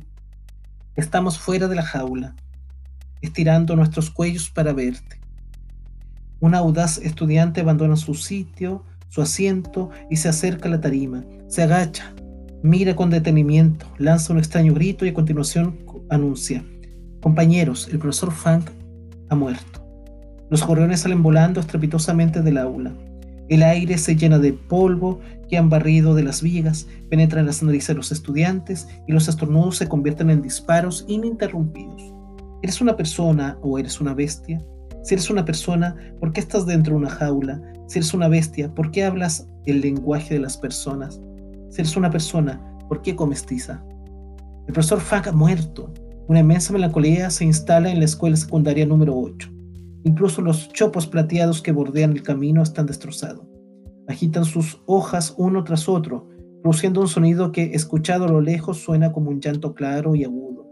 Estamos 0.95 1.37
fuera 1.37 1.67
de 1.67 1.75
la 1.75 1.83
jaula, 1.83 2.35
estirando 3.21 3.75
nuestros 3.75 4.09
cuellos 4.09 4.49
para 4.49 4.71
verte. 4.71 5.19
Un 6.39 6.55
audaz 6.55 6.99
estudiante 6.99 7.59
abandona 7.59 7.97
su 7.97 8.13
sitio, 8.13 8.85
su 9.09 9.21
asiento 9.21 9.89
y 10.09 10.15
se 10.15 10.29
acerca 10.29 10.69
a 10.69 10.71
la 10.71 10.79
tarima. 10.79 11.25
Se 11.49 11.63
agacha, 11.63 12.13
mira 12.63 12.95
con 12.95 13.09
detenimiento, 13.09 13.87
lanza 13.97 14.31
un 14.31 14.39
extraño 14.39 14.73
grito 14.73 15.05
y 15.05 15.09
a 15.09 15.13
continuación 15.13 15.79
anuncia, 16.09 16.63
compañeros, 17.21 17.89
el 17.91 17.99
profesor 17.99 18.31
Fang 18.31 18.63
ha 19.29 19.35
muerto. 19.35 19.85
Los 20.49 20.65
gorriones 20.65 21.01
salen 21.01 21.21
volando 21.21 21.59
estrepitosamente 21.59 22.41
del 22.41 22.57
aula. 22.57 22.93
El 23.49 23.63
aire 23.63 23.97
se 23.97 24.15
llena 24.15 24.39
de 24.39 24.53
polvo 24.53 25.19
que 25.49 25.57
han 25.57 25.69
barrido 25.69 26.15
de 26.15 26.23
las 26.23 26.41
vigas, 26.41 26.87
penetra 27.09 27.39
en 27.39 27.45
las 27.45 27.61
narices 27.61 27.89
de 27.89 27.93
los 27.95 28.11
estudiantes 28.11 28.87
y 29.07 29.11
los 29.11 29.27
estornudos 29.27 29.77
se 29.77 29.87
convierten 29.87 30.29
en 30.29 30.41
disparos 30.41 31.05
ininterrumpidos. 31.07 32.13
¿Eres 32.61 32.81
una 32.81 32.97
persona 32.97 33.57
o 33.61 33.77
eres 33.77 34.01
una 34.01 34.13
bestia? 34.13 34.63
Si 35.03 35.13
eres 35.13 35.29
una 35.29 35.45
persona, 35.45 35.95
¿por 36.19 36.33
qué 36.33 36.39
estás 36.39 36.65
dentro 36.65 36.93
de 36.93 36.97
una 36.97 37.09
jaula? 37.09 37.61
Si 37.87 37.99
eres 37.99 38.13
una 38.13 38.27
bestia, 38.27 38.73
¿por 38.73 38.89
qué 38.89 39.03
hablas 39.03 39.47
el 39.65 39.81
lenguaje 39.81 40.33
de 40.33 40.39
las 40.39 40.57
personas? 40.57 41.21
Si 41.69 41.81
eres 41.81 41.95
una 41.95 42.09
persona, 42.09 42.59
¿por 42.87 43.01
qué 43.03 43.15
comes 43.15 43.45
tiza? 43.45 43.83
El 44.67 44.73
profesor 44.73 44.99
Fag 44.99 45.29
ha 45.29 45.31
muerto. 45.31 45.93
Una 46.27 46.39
inmensa 46.39 46.73
melancolía 46.73 47.29
se 47.29 47.45
instala 47.45 47.91
en 47.91 47.99
la 47.99 48.05
escuela 48.05 48.35
secundaria 48.35 48.85
número 48.85 49.15
8. 49.15 49.47
Incluso 50.05 50.41
los 50.41 50.69
chopos 50.73 51.05
plateados 51.05 51.61
que 51.61 51.71
bordean 51.71 52.11
el 52.13 52.23
camino 52.23 52.63
están 52.63 52.87
destrozados. 52.87 53.45
Agitan 54.07 54.45
sus 54.45 54.81
hojas 54.85 55.33
uno 55.37 55.63
tras 55.63 55.89
otro, 55.89 56.27
produciendo 56.61 57.01
un 57.01 57.07
sonido 57.07 57.51
que, 57.51 57.71
escuchado 57.73 58.25
a 58.25 58.29
lo 58.29 58.41
lejos, 58.41 58.77
suena 58.77 59.11
como 59.11 59.29
un 59.29 59.39
llanto 59.39 59.73
claro 59.73 60.15
y 60.15 60.23
agudo. 60.23 60.65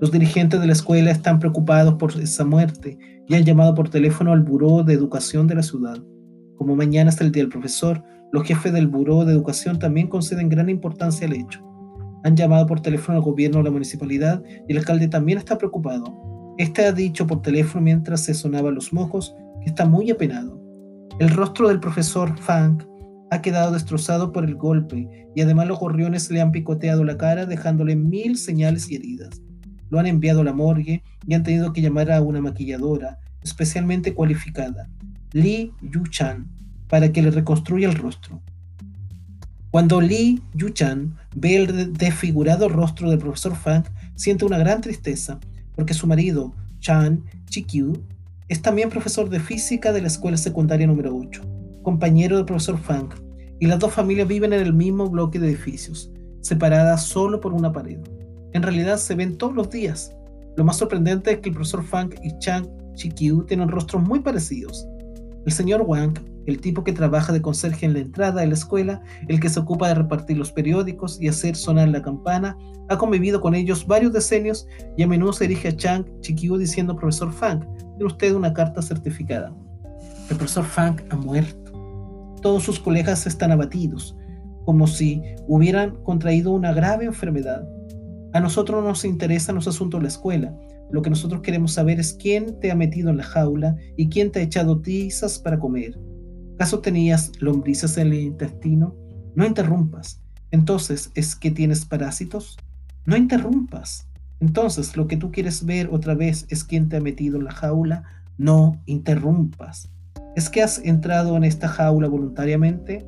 Los 0.00 0.12
dirigentes 0.12 0.60
de 0.60 0.66
la 0.66 0.72
escuela 0.72 1.10
están 1.10 1.38
preocupados 1.38 1.94
por 1.94 2.12
esa 2.20 2.44
muerte 2.44 2.98
y 3.26 3.34
han 3.34 3.44
llamado 3.44 3.74
por 3.74 3.90
teléfono 3.90 4.32
al 4.32 4.42
Buró 4.42 4.84
de 4.84 4.94
Educación 4.94 5.46
de 5.46 5.56
la 5.56 5.62
ciudad. 5.62 5.98
Como 6.56 6.76
mañana 6.76 7.10
es 7.10 7.20
el 7.20 7.32
día 7.32 7.42
del 7.42 7.50
profesor, 7.50 8.02
los 8.30 8.44
jefes 8.44 8.72
del 8.72 8.88
Buró 8.88 9.24
de 9.24 9.32
Educación 9.32 9.78
también 9.78 10.08
conceden 10.08 10.48
gran 10.48 10.68
importancia 10.68 11.26
al 11.26 11.32
hecho. 11.32 11.64
Han 12.24 12.36
llamado 12.36 12.66
por 12.66 12.80
teléfono 12.80 13.18
al 13.18 13.24
gobierno 13.24 13.58
de 13.58 13.64
la 13.64 13.70
municipalidad 13.70 14.42
y 14.68 14.72
el 14.72 14.78
alcalde 14.78 15.08
también 15.08 15.38
está 15.38 15.56
preocupado. 15.58 16.54
Este 16.58 16.84
ha 16.84 16.92
dicho 16.92 17.26
por 17.26 17.42
teléfono 17.42 17.82
mientras 17.84 18.20
se 18.20 18.34
sonaban 18.34 18.74
los 18.74 18.92
mojos 18.92 19.34
que 19.62 19.70
está 19.70 19.86
muy 19.86 20.10
apenado. 20.10 20.57
El 21.18 21.30
rostro 21.30 21.66
del 21.66 21.80
profesor 21.80 22.38
Fang 22.38 22.78
ha 23.32 23.42
quedado 23.42 23.72
destrozado 23.72 24.32
por 24.32 24.44
el 24.44 24.54
golpe 24.54 25.26
y 25.34 25.40
además 25.40 25.66
los 25.66 25.80
gorriones 25.80 26.30
le 26.30 26.40
han 26.40 26.52
picoteado 26.52 27.02
la 27.02 27.18
cara 27.18 27.44
dejándole 27.44 27.96
mil 27.96 28.38
señales 28.38 28.88
y 28.88 28.94
heridas. 28.94 29.42
Lo 29.90 29.98
han 29.98 30.06
enviado 30.06 30.42
a 30.42 30.44
la 30.44 30.52
morgue 30.52 31.02
y 31.26 31.34
han 31.34 31.42
tenido 31.42 31.72
que 31.72 31.82
llamar 31.82 32.12
a 32.12 32.22
una 32.22 32.40
maquilladora 32.40 33.18
especialmente 33.42 34.14
cualificada, 34.14 34.88
Lee 35.32 35.72
Yu-chan, 35.82 36.46
para 36.88 37.10
que 37.10 37.22
le 37.22 37.32
reconstruya 37.32 37.88
el 37.88 37.96
rostro. 37.96 38.40
Cuando 39.72 40.00
Lee 40.00 40.40
Yu-chan 40.54 41.16
ve 41.34 41.56
el 41.56 41.94
desfigurado 41.94 42.68
rostro 42.68 43.10
del 43.10 43.18
profesor 43.18 43.56
Fang, 43.56 43.84
siente 44.14 44.44
una 44.44 44.58
gran 44.58 44.80
tristeza 44.82 45.40
porque 45.74 45.94
su 45.94 46.06
marido, 46.06 46.54
Chan 46.78 47.24
Chikyu, 47.46 48.04
es 48.48 48.62
también 48.62 48.88
profesor 48.88 49.28
de 49.28 49.40
física 49.40 49.92
de 49.92 50.00
la 50.00 50.08
escuela 50.08 50.38
secundaria 50.38 50.86
número 50.86 51.14
8, 51.14 51.42
compañero 51.82 52.36
del 52.36 52.46
profesor 52.46 52.78
Fang, 52.78 53.10
y 53.60 53.66
las 53.66 53.78
dos 53.78 53.92
familias 53.92 54.26
viven 54.26 54.54
en 54.54 54.60
el 54.60 54.72
mismo 54.72 55.08
bloque 55.08 55.38
de 55.38 55.48
edificios, 55.48 56.10
separadas 56.40 57.04
solo 57.04 57.40
por 57.40 57.52
una 57.52 57.72
pared. 57.72 57.98
En 58.54 58.62
realidad 58.62 58.96
se 58.96 59.14
ven 59.14 59.36
todos 59.36 59.54
los 59.54 59.68
días. 59.68 60.14
Lo 60.56 60.64
más 60.64 60.78
sorprendente 60.78 61.32
es 61.32 61.38
que 61.40 61.50
el 61.50 61.54
profesor 61.54 61.84
Funk 61.84 62.14
y 62.22 62.38
Chang 62.38 62.66
Chi-Kyu 62.94 63.44
tienen 63.44 63.68
rostros 63.68 64.02
muy 64.02 64.20
parecidos. 64.20 64.88
El 65.44 65.52
señor 65.52 65.82
Wang, 65.82 66.14
el 66.46 66.60
tipo 66.60 66.82
que 66.82 66.94
trabaja 66.94 67.32
de 67.32 67.42
conserje 67.42 67.84
en 67.84 67.92
la 67.92 67.98
entrada 67.98 68.40
de 68.40 68.46
la 68.46 68.54
escuela, 68.54 69.02
el 69.28 69.40
que 69.40 69.50
se 69.50 69.60
ocupa 69.60 69.88
de 69.88 69.94
repartir 69.94 70.38
los 70.38 70.50
periódicos 70.50 71.20
y 71.20 71.28
hacer 71.28 71.54
sonar 71.54 71.88
la 71.88 72.00
campana, 72.00 72.56
ha 72.88 72.96
convivido 72.96 73.42
con 73.42 73.54
ellos 73.54 73.86
varios 73.86 74.14
decenios 74.14 74.66
y 74.96 75.02
a 75.02 75.06
menudo 75.06 75.34
se 75.34 75.46
dirige 75.46 75.68
a 75.68 75.76
Chang 75.76 76.06
Chi-Kyu 76.20 76.56
diciendo 76.56 76.96
profesor 76.96 77.30
Funk, 77.30 77.64
tiene 77.98 78.12
usted 78.12 78.34
una 78.34 78.54
carta 78.54 78.80
certificada. 78.80 79.52
El 80.30 80.36
profesor 80.36 80.64
Funk 80.64 81.02
ha 81.10 81.16
muerto. 81.16 81.72
Todos 82.40 82.62
sus 82.62 82.78
colegas 82.78 83.26
están 83.26 83.50
abatidos, 83.50 84.16
como 84.64 84.86
si 84.86 85.20
hubieran 85.48 85.96
contraído 86.04 86.52
una 86.52 86.72
grave 86.72 87.06
enfermedad. 87.06 87.68
A 88.32 88.40
nosotros 88.40 88.80
no 88.80 88.88
nos 88.88 89.04
interesan 89.04 89.56
los 89.56 89.66
asuntos 89.66 89.98
de 89.98 90.02
la 90.02 90.08
escuela. 90.08 90.56
Lo 90.92 91.02
que 91.02 91.10
nosotros 91.10 91.40
queremos 91.40 91.72
saber 91.72 91.98
es 91.98 92.14
quién 92.14 92.60
te 92.60 92.70
ha 92.70 92.76
metido 92.76 93.10
en 93.10 93.16
la 93.16 93.24
jaula 93.24 93.76
y 93.96 94.08
quién 94.08 94.30
te 94.30 94.38
ha 94.38 94.42
echado 94.42 94.80
tizas 94.80 95.40
para 95.40 95.58
comer. 95.58 95.98
¿Acaso 96.54 96.78
tenías 96.78 97.32
lombrices 97.40 97.98
en 97.98 98.08
el 98.08 98.20
intestino? 98.20 98.94
No 99.34 99.44
interrumpas. 99.44 100.22
Entonces, 100.52 101.10
¿es 101.16 101.34
que 101.34 101.50
tienes 101.50 101.84
parásitos? 101.84 102.56
No 103.06 103.16
interrumpas. 103.16 104.07
Entonces, 104.40 104.96
lo 104.96 105.06
que 105.06 105.16
tú 105.16 105.30
quieres 105.32 105.64
ver 105.64 105.88
otra 105.92 106.14
vez 106.14 106.46
es 106.48 106.64
quién 106.64 106.88
te 106.88 106.96
ha 106.96 107.00
metido 107.00 107.38
en 107.38 107.44
la 107.44 107.52
jaula. 107.52 108.04
No 108.36 108.80
interrumpas. 108.86 109.90
¿Es 110.36 110.48
que 110.48 110.62
has 110.62 110.78
entrado 110.84 111.36
en 111.36 111.44
esta 111.44 111.68
jaula 111.68 112.06
voluntariamente? 112.08 113.04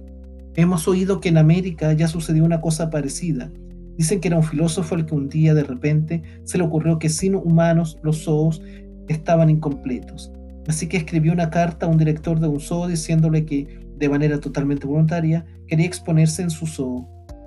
Hemos 0.56 0.88
oído 0.88 1.20
que 1.20 1.28
en 1.28 1.38
América 1.38 1.92
ya 1.92 2.08
sucedió 2.08 2.44
una 2.44 2.60
cosa 2.60 2.90
parecida. 2.90 3.50
Dicen 3.96 4.20
que 4.20 4.28
era 4.28 4.38
un 4.38 4.42
filósofo 4.42 4.96
el 4.96 5.06
que 5.06 5.14
un 5.14 5.28
día 5.28 5.54
de 5.54 5.62
repente 5.62 6.22
se 6.44 6.58
le 6.58 6.64
ocurrió 6.64 6.98
que 6.98 7.08
sin 7.08 7.34
humanos 7.36 7.98
los 8.02 8.24
zoos 8.24 8.60
estaban 9.08 9.50
incompletos. 9.50 10.32
Así 10.66 10.88
que 10.88 10.96
escribió 10.96 11.32
una 11.32 11.50
carta 11.50 11.86
a 11.86 11.88
un 11.88 11.98
director 11.98 12.40
de 12.40 12.48
un 12.48 12.60
zoo 12.60 12.88
diciéndole 12.88 13.44
que, 13.44 13.78
de 13.96 14.08
manera 14.08 14.40
totalmente 14.40 14.86
voluntaria, 14.86 15.44
quería 15.66 15.86
exponerse 15.86 16.42
en 16.42 16.50
su 16.50 16.66
zoo. 16.66 17.06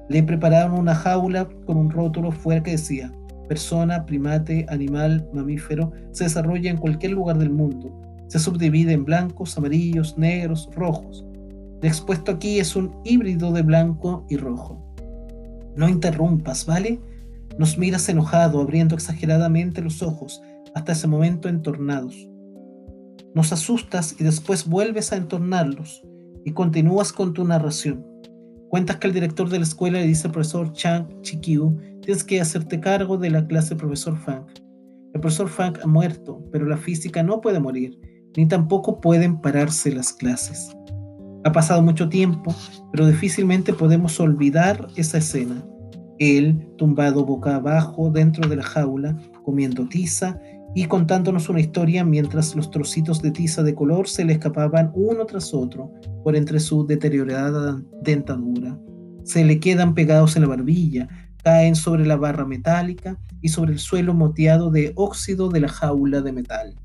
Le 0.10 0.24
prepararon 0.24 0.80
una 0.80 0.96
jaula 0.96 1.50
con 1.66 1.78
un 1.78 1.90
rótulo 1.90 2.32
fuera 2.32 2.64
que 2.64 2.72
decía, 2.72 3.12
persona, 3.48 4.06
primate, 4.06 4.66
animal, 4.70 5.28
mamífero, 5.34 5.92
se 6.12 6.26
desarrolla 6.26 6.70
en 6.70 6.78
cualquier 6.78 7.14
lugar 7.14 7.38
del 7.38 7.50
mundo 7.50 8.04
se 8.34 8.40
subdivide 8.40 8.94
en 8.94 9.06
blancos, 9.06 9.56
amarillos, 9.60 10.18
negros, 10.18 10.68
rojos. 10.76 11.24
El 11.84 11.88
expuesto 11.88 12.32
aquí 12.32 12.60
es 12.60 12.76
un 12.76 12.92
híbrido 13.04 13.52
de 13.52 13.62
blanco 13.62 14.26
y 14.28 14.38
rojo. 14.38 14.84
No 15.76 15.88
interrumpas, 15.88 16.66
¿vale? 16.66 17.00
Nos 17.60 17.78
miras 17.78 18.10
enojado, 18.10 18.60
abriendo 18.60 18.96
exageradamente 18.96 19.84
los 19.84 20.02
ojos, 20.02 20.42
hasta 20.74 20.94
ese 20.94 21.08
momento 21.08 21.48
entornados. 21.48 22.28
Nos 23.36 23.54
asustas 23.54 24.16
y 24.20 24.24
después 24.24 24.68
vuelves 24.68 25.14
a 25.14 25.18
entornarlos 25.18 26.04
y 26.44 26.54
continúas 26.54 27.14
con 27.14 27.34
tu 27.34 27.46
narración. 27.46 28.04
Cuentas 28.68 28.98
que 28.98 29.06
el 29.06 29.14
director 29.14 29.48
de 29.48 29.60
la 29.60 29.66
escuela 29.66 30.00
le 30.00 30.08
dice 30.08 30.26
al 30.26 30.34
profesor 30.34 30.74
Chang 30.74 31.22
Chikyu, 31.22 31.78
tienes 32.04 32.24
que 32.24 32.40
hacerte 32.40 32.80
cargo 32.80 33.18
de 33.18 33.30
la 33.30 33.48
clase 33.48 33.76
profesor 33.76 34.18
Funk. 34.18 34.48
El 35.14 35.22
profesor 35.22 35.48
Funk 35.48 35.80
ha 35.84 35.88
muerto, 35.88 36.44
pero 36.52 36.66
la 36.66 36.78
física 36.78 37.24
no 37.24 37.42
puede 37.42 37.60
morir 37.60 37.98
ni 38.36 38.48
tampoco 38.48 39.00
pueden 39.00 39.40
pararse 39.40 39.92
las 39.92 40.14
clases. 40.14 40.76
Ha 41.46 41.52
pasado 41.52 41.82
mucho 41.82 42.10
tiempo, 42.10 42.54
pero 42.92 43.06
difícilmente 43.06 43.74
podemos 43.74 44.20
olvidar 44.20 44.88
esa 44.96 45.18
escena. 45.18 45.64
Él, 46.20 46.68
tumbado 46.78 47.26
boca 47.26 47.56
abajo 47.56 48.10
dentro 48.10 48.48
de 48.48 48.56
la 48.56 48.64
jaula, 48.64 49.18
comiendo 49.44 49.88
tiza 49.88 50.40
y 50.76 50.86
contándonos 50.86 51.50
una 51.50 51.60
historia 51.60 52.04
mientras 52.04 52.56
los 52.56 52.72
trocitos 52.72 53.22
de 53.22 53.32
tiza 53.32 53.62
de 53.62 53.76
color 53.76 54.08
se 54.08 54.26
le 54.26 54.34
escapaban 54.34 54.92
uno 54.96 55.26
tras 55.26 55.54
otro 55.54 55.92
por 56.24 56.36
entre 56.36 56.60
su 56.60 56.86
deteriorada 56.88 57.84
dentadura. 58.02 58.80
Se 59.24 59.44
le 59.44 59.60
quedan 59.60 59.94
pegados 59.94 60.36
en 60.36 60.44
la 60.44 60.48
barbilla, 60.50 61.08
caen 61.44 61.76
sobre 61.76 62.06
la 62.06 62.16
barra 62.16 62.46
metálica 62.46 63.18
y 63.42 63.50
sobre 63.50 63.74
el 63.74 63.80
suelo 63.80 64.14
moteado 64.14 64.72
de 64.72 64.94
óxido 64.96 65.50
de 65.50 65.60
la 65.60 65.68
jaula 65.68 66.22
de 66.22 66.32
metal. 66.32 66.76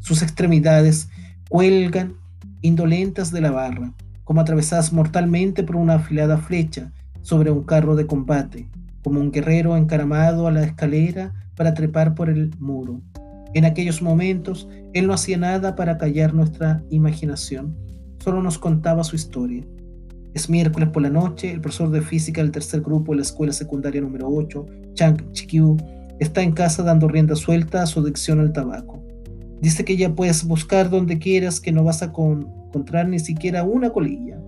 Sus 0.00 0.22
extremidades 0.22 1.08
cuelgan 1.48 2.14
indolentas 2.62 3.30
de 3.30 3.40
la 3.40 3.50
barra, 3.50 3.92
como 4.24 4.40
atravesadas 4.40 4.92
mortalmente 4.92 5.62
por 5.62 5.76
una 5.76 5.94
afilada 5.94 6.38
flecha 6.38 6.90
sobre 7.20 7.50
un 7.50 7.64
carro 7.64 7.94
de 7.94 8.06
combate, 8.06 8.68
como 9.02 9.20
un 9.20 9.30
guerrero 9.30 9.76
encaramado 9.76 10.46
a 10.46 10.50
la 10.50 10.64
escalera 10.64 11.32
para 11.54 11.74
trepar 11.74 12.14
por 12.14 12.30
el 12.30 12.50
muro. 12.58 13.00
En 13.54 13.64
aquellos 13.64 14.00
momentos, 14.00 14.68
él 14.94 15.06
no 15.06 15.12
hacía 15.12 15.36
nada 15.36 15.76
para 15.76 15.98
callar 15.98 16.32
nuestra 16.32 16.82
imaginación, 16.88 17.76
solo 18.18 18.42
nos 18.42 18.58
contaba 18.58 19.04
su 19.04 19.16
historia. 19.16 19.64
Es 20.34 20.48
miércoles 20.48 20.88
por 20.88 21.02
la 21.02 21.10
noche, 21.10 21.50
el 21.52 21.60
profesor 21.60 21.90
de 21.90 22.00
física 22.00 22.40
del 22.40 22.52
tercer 22.52 22.80
grupo 22.80 23.12
de 23.12 23.16
la 23.16 23.22
escuela 23.22 23.52
secundaria 23.52 24.00
número 24.00 24.28
8, 24.28 24.66
Chang 24.94 25.30
Chikyu, 25.32 25.76
está 26.20 26.42
en 26.42 26.52
casa 26.52 26.82
dando 26.82 27.06
rienda 27.06 27.36
suelta 27.36 27.82
a 27.82 27.86
su 27.86 28.00
adicción 28.00 28.40
al 28.40 28.52
tabaco. 28.52 29.04
Dice 29.60 29.84
que 29.84 29.96
ya 29.96 30.14
puedes 30.14 30.44
buscar 30.44 30.88
donde 30.88 31.18
quieras, 31.18 31.60
que 31.60 31.70
no 31.70 31.84
vas 31.84 32.02
a 32.02 32.06
encontrar 32.06 33.08
ni 33.08 33.18
siquiera 33.18 33.62
una 33.62 33.90
colilla. 33.90 34.40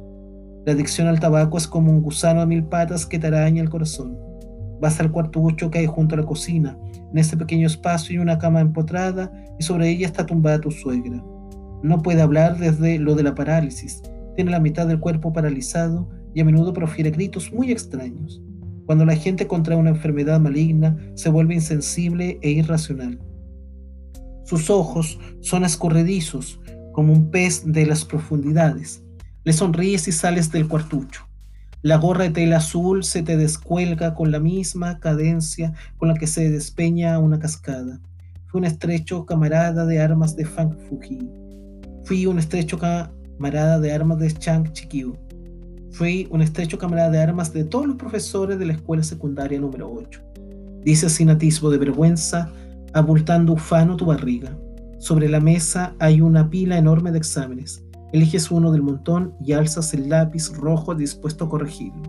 La 0.64 0.72
adicción 0.72 1.06
al 1.06 1.20
tabaco 1.20 1.58
es 1.58 1.68
como 1.68 1.90
un 1.90 2.00
gusano 2.00 2.40
a 2.40 2.46
mil 2.46 2.64
patas 2.64 3.04
que 3.04 3.18
te 3.18 3.26
araña 3.26 3.62
el 3.62 3.68
corazón. 3.68 4.16
Vas 4.80 4.98
al 5.00 5.12
cuartucho 5.12 5.70
que 5.70 5.80
hay 5.80 5.86
junto 5.86 6.14
a 6.14 6.18
la 6.18 6.24
cocina. 6.24 6.78
En 7.12 7.18
ese 7.18 7.36
pequeño 7.36 7.66
espacio 7.66 8.14
hay 8.14 8.18
una 8.18 8.38
cama 8.38 8.60
empotrada 8.60 9.30
y 9.58 9.62
sobre 9.62 9.90
ella 9.90 10.06
está 10.06 10.24
tumbada 10.24 10.60
tu 10.60 10.70
suegra. 10.70 11.22
No 11.82 12.00
puede 12.00 12.22
hablar 12.22 12.58
desde 12.58 12.98
lo 12.98 13.14
de 13.14 13.22
la 13.22 13.34
parálisis. 13.34 14.02
Tiene 14.36 14.50
la 14.50 14.60
mitad 14.60 14.86
del 14.86 15.00
cuerpo 15.00 15.32
paralizado 15.32 16.08
y 16.34 16.40
a 16.40 16.44
menudo 16.44 16.72
profiere 16.72 17.10
gritos 17.10 17.52
muy 17.52 17.70
extraños. 17.70 18.42
Cuando 18.86 19.04
la 19.04 19.16
gente 19.16 19.46
contrae 19.46 19.78
una 19.78 19.90
enfermedad 19.90 20.40
maligna, 20.40 20.96
se 21.14 21.30
vuelve 21.30 21.54
insensible 21.54 22.38
e 22.42 22.50
irracional. 22.50 23.18
Sus 24.44 24.68
ojos 24.68 25.18
son 25.40 25.64
escurridizos, 25.64 26.60
como 26.92 27.12
un 27.12 27.30
pez 27.30 27.62
de 27.64 27.86
las 27.86 28.04
profundidades. 28.04 29.02
Le 29.44 29.52
sonríes 29.52 30.06
y 30.06 30.12
sales 30.12 30.52
del 30.52 30.68
cuartucho. 30.68 31.26
La 31.82 31.96
gorra 31.96 32.24
de 32.24 32.30
tela 32.30 32.58
azul 32.58 33.04
se 33.04 33.22
te 33.22 33.36
descuelga 33.36 34.14
con 34.14 34.30
la 34.30 34.40
misma 34.40 35.00
cadencia 35.00 35.74
con 35.98 36.08
la 36.08 36.14
que 36.14 36.26
se 36.26 36.50
despeña 36.50 37.18
una 37.18 37.38
cascada. 37.38 38.00
Fui 38.46 38.60
un 38.60 38.64
estrecho 38.64 39.26
camarada 39.26 39.84
de 39.84 40.00
armas 40.00 40.36
de 40.36 40.44
Fang 40.44 40.74
Fuji. 40.88 41.18
Fui 42.04 42.26
un 42.26 42.38
estrecho 42.38 42.78
camarada 43.36 43.80
de 43.80 43.92
armas 43.92 44.18
de 44.18 44.32
Chang 44.32 44.72
Chikyu. 44.72 45.16
Fui 45.90 46.28
un 46.30 46.40
estrecho 46.40 46.78
camarada 46.78 47.10
de 47.10 47.18
armas 47.18 47.52
de 47.52 47.64
todos 47.64 47.86
los 47.86 47.96
profesores 47.96 48.58
de 48.58 48.66
la 48.66 48.74
escuela 48.74 49.02
secundaria 49.02 49.60
número 49.60 49.92
8. 49.92 50.20
Dice 50.84 51.08
sin 51.08 51.30
atisbo 51.30 51.70
de 51.70 51.78
vergüenza 51.78 52.50
abultando 52.92 53.54
ufano 53.54 53.96
tu 53.96 54.06
barriga. 54.06 54.56
Sobre 54.98 55.28
la 55.28 55.40
mesa 55.40 55.94
hay 55.98 56.20
una 56.20 56.48
pila 56.48 56.78
enorme 56.78 57.10
de 57.10 57.18
exámenes. 57.18 57.84
Eliges 58.12 58.50
uno 58.50 58.70
del 58.70 58.82
montón 58.82 59.34
y 59.44 59.52
alzas 59.52 59.92
el 59.94 60.08
lápiz 60.08 60.52
rojo 60.56 60.94
dispuesto 60.94 61.46
a 61.46 61.48
corregirlo. 61.48 62.02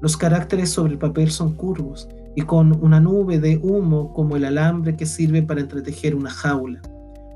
Los 0.00 0.16
caracteres 0.16 0.70
sobre 0.70 0.92
el 0.92 0.98
papel 0.98 1.30
son 1.30 1.54
curvos 1.54 2.08
y 2.34 2.42
con 2.42 2.82
una 2.82 3.00
nube 3.00 3.38
de 3.38 3.58
humo 3.62 4.12
como 4.14 4.36
el 4.36 4.44
alambre 4.44 4.96
que 4.96 5.06
sirve 5.06 5.42
para 5.42 5.60
entretejer 5.60 6.14
una 6.14 6.30
jaula. 6.30 6.80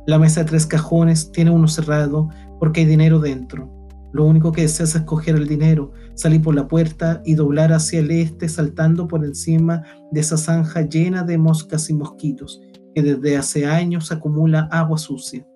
La 0.06 0.18
mesa 0.18 0.42
de 0.42 0.50
tres 0.50 0.66
cajones 0.66 1.30
tiene 1.30 1.50
uno 1.50 1.68
cerrado 1.68 2.30
porque 2.60 2.82
hay 2.82 2.86
dinero 2.86 3.18
dentro. 3.18 3.68
Lo 4.12 4.24
único 4.24 4.52
que 4.52 4.62
deseas 4.62 4.94
es 4.94 5.02
coger 5.02 5.34
el 5.36 5.48
dinero, 5.48 5.92
salir 6.14 6.42
por 6.42 6.54
la 6.54 6.68
puerta 6.68 7.22
y 7.24 7.34
doblar 7.34 7.72
hacia 7.72 8.00
el 8.00 8.10
este 8.10 8.48
saltando 8.48 9.08
por 9.08 9.24
encima 9.24 9.82
de 10.12 10.20
esa 10.20 10.36
zanja 10.36 10.82
llena 10.82 11.24
de 11.24 11.38
moscas 11.38 11.90
y 11.90 11.94
mosquitos 11.94 12.60
que 12.94 13.02
desde 13.02 13.36
hace 13.36 13.66
años 13.66 14.12
acumula 14.12 14.68
agua 14.70 14.98
sucia. 14.98 15.46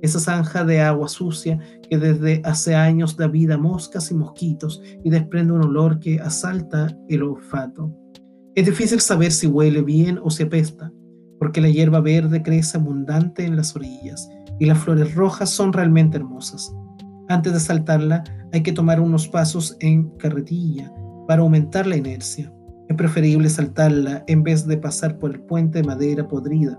Esa 0.00 0.20
zanja 0.20 0.64
de 0.64 0.80
agua 0.80 1.08
sucia 1.08 1.58
que 1.88 1.98
desde 1.98 2.40
hace 2.44 2.74
años 2.74 3.16
da 3.16 3.26
vida 3.26 3.54
a 3.54 3.58
moscas 3.58 4.10
y 4.10 4.14
mosquitos 4.14 4.80
y 5.02 5.10
desprende 5.10 5.52
un 5.52 5.64
olor 5.64 5.98
que 5.98 6.20
asalta 6.20 6.96
el 7.08 7.22
olfato. 7.22 7.92
Es 8.54 8.66
difícil 8.66 9.00
saber 9.00 9.32
si 9.32 9.48
huele 9.48 9.82
bien 9.82 10.20
o 10.22 10.30
si 10.30 10.44
apesta, 10.44 10.92
porque 11.40 11.60
la 11.60 11.68
hierba 11.68 12.00
verde 12.00 12.42
crece 12.42 12.78
abundante 12.78 13.44
en 13.44 13.56
las 13.56 13.74
orillas 13.74 14.28
y 14.58 14.66
las 14.66 14.78
flores 14.78 15.14
rojas 15.14 15.50
son 15.50 15.72
realmente 15.72 16.16
hermosas. 16.16 16.74
Antes 17.28 17.52
de 17.52 17.60
saltarla 17.60 18.24
hay 18.52 18.62
que 18.62 18.72
tomar 18.72 19.00
unos 19.00 19.28
pasos 19.28 19.76
en 19.80 20.10
carretilla 20.18 20.92
para 21.26 21.42
aumentar 21.42 21.86
la 21.86 21.96
inercia. 21.96 22.52
Es 22.88 22.96
preferible 22.96 23.48
saltarla 23.48 24.24
en 24.26 24.42
vez 24.42 24.66
de 24.66 24.76
pasar 24.76 25.18
por 25.18 25.32
el 25.32 25.40
puente 25.40 25.80
de 25.80 25.86
madera 25.86 26.28
podrida. 26.28 26.78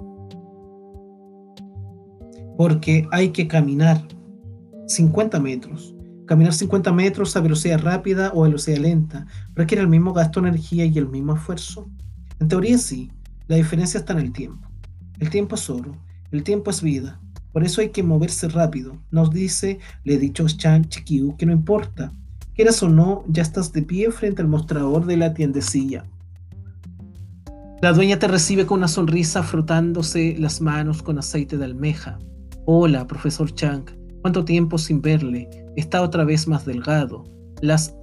Porque 2.57 3.07
hay 3.11 3.29
que 3.29 3.47
caminar 3.47 4.01
50 4.87 5.39
metros. 5.39 5.95
Caminar 6.27 6.53
50 6.53 6.91
metros 6.93 7.35
a 7.35 7.41
velocidad 7.41 7.79
rápida 7.79 8.31
o 8.33 8.43
a 8.43 8.47
velocidad 8.47 8.77
lenta 8.77 9.25
requiere 9.53 9.81
el 9.81 9.89
mismo 9.89 10.13
gasto 10.13 10.41
de 10.41 10.49
energía 10.49 10.85
y 10.85 10.97
el 10.97 11.07
mismo 11.07 11.35
esfuerzo. 11.35 11.89
En 12.39 12.47
teoría 12.47 12.77
sí, 12.77 13.11
la 13.47 13.57
diferencia 13.57 13.99
está 13.99 14.13
en 14.13 14.19
el 14.19 14.31
tiempo. 14.31 14.67
El 15.19 15.29
tiempo 15.29 15.55
es 15.55 15.69
oro, 15.69 15.93
el 16.31 16.43
tiempo 16.43 16.71
es 16.71 16.81
vida, 16.81 17.19
por 17.55 17.63
eso 17.63 17.79
hay 17.79 17.87
que 17.87 18.03
moverse 18.03 18.49
rápido. 18.49 18.97
Nos 19.11 19.31
dice, 19.31 19.79
le 20.03 20.15
he 20.15 20.17
dicho 20.17 20.45
Chan 20.45 20.89
Chiquiu 20.89 21.37
que 21.37 21.45
no 21.45 21.53
importa, 21.53 22.11
quieras 22.53 22.83
o 22.83 22.89
no, 22.89 23.23
ya 23.29 23.43
estás 23.43 23.71
de 23.71 23.81
pie 23.81 24.11
frente 24.11 24.41
al 24.41 24.49
mostrador 24.49 25.05
de 25.05 25.15
la 25.15 25.33
tiendecilla. 25.33 26.03
La 27.81 27.93
dueña 27.93 28.19
te 28.19 28.27
recibe 28.27 28.65
con 28.65 28.79
una 28.79 28.89
sonrisa 28.89 29.41
frotándose 29.41 30.35
las 30.37 30.59
manos 30.59 31.01
con 31.01 31.17
aceite 31.17 31.57
de 31.57 31.63
almeja. 31.63 32.19
Hola, 32.65 33.07
profesor 33.07 33.49
Chang. 33.55 33.85
¿Cuánto 34.19 34.43
tiempo 34.43 34.77
sin 34.77 35.01
verle? 35.01 35.47
Está 35.77 36.01
otra 36.01 36.25
vez 36.25 36.49
más 36.49 36.65
delgado. 36.65 37.23
Las 37.61 37.95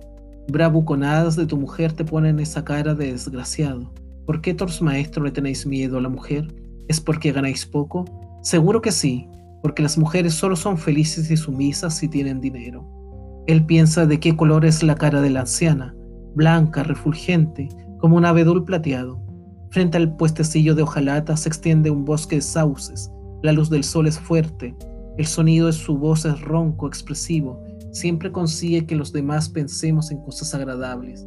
bravuconadas 0.48 1.36
de 1.36 1.44
tu 1.44 1.58
mujer 1.58 1.92
te 1.92 2.06
ponen 2.06 2.40
esa 2.40 2.64
cara 2.64 2.94
de 2.94 3.12
desgraciado. 3.12 3.92
¿Por 4.24 4.40
qué, 4.40 4.54
Tors 4.54 4.80
Maestro, 4.80 5.22
le 5.22 5.30
tenéis 5.30 5.66
miedo 5.66 5.98
a 5.98 6.00
la 6.00 6.08
mujer? 6.08 6.48
¿Es 6.88 7.02
porque 7.02 7.32
ganáis 7.32 7.66
poco? 7.66 8.06
Seguro 8.40 8.80
que 8.80 8.92
sí 8.92 9.28
porque 9.62 9.82
las 9.82 9.96
mujeres 9.96 10.34
solo 10.34 10.56
son 10.56 10.76
felices 10.76 11.30
y 11.30 11.36
sumisas 11.36 11.94
si 11.96 12.08
tienen 12.08 12.40
dinero. 12.40 12.86
Él 13.46 13.64
piensa 13.64 14.06
de 14.06 14.20
qué 14.20 14.36
color 14.36 14.64
es 14.64 14.82
la 14.82 14.96
cara 14.96 15.20
de 15.20 15.30
la 15.30 15.40
anciana, 15.40 15.94
blanca, 16.34 16.82
refulgente, 16.82 17.68
como 17.98 18.16
un 18.16 18.24
abedul 18.24 18.64
plateado. 18.64 19.20
Frente 19.70 19.96
al 19.96 20.16
puestecillo 20.16 20.74
de 20.74 20.82
hojalata 20.82 21.36
se 21.36 21.48
extiende 21.48 21.90
un 21.90 22.04
bosque 22.04 22.36
de 22.36 22.42
sauces, 22.42 23.10
la 23.42 23.52
luz 23.52 23.70
del 23.70 23.84
sol 23.84 24.06
es 24.06 24.18
fuerte, 24.18 24.76
el 25.18 25.26
sonido 25.26 25.66
de 25.66 25.72
su 25.72 25.96
voz 25.96 26.24
es 26.24 26.40
ronco, 26.40 26.86
expresivo, 26.86 27.62
siempre 27.92 28.32
consigue 28.32 28.86
que 28.86 28.96
los 28.96 29.12
demás 29.12 29.48
pensemos 29.48 30.10
en 30.10 30.18
cosas 30.22 30.54
agradables. 30.54 31.26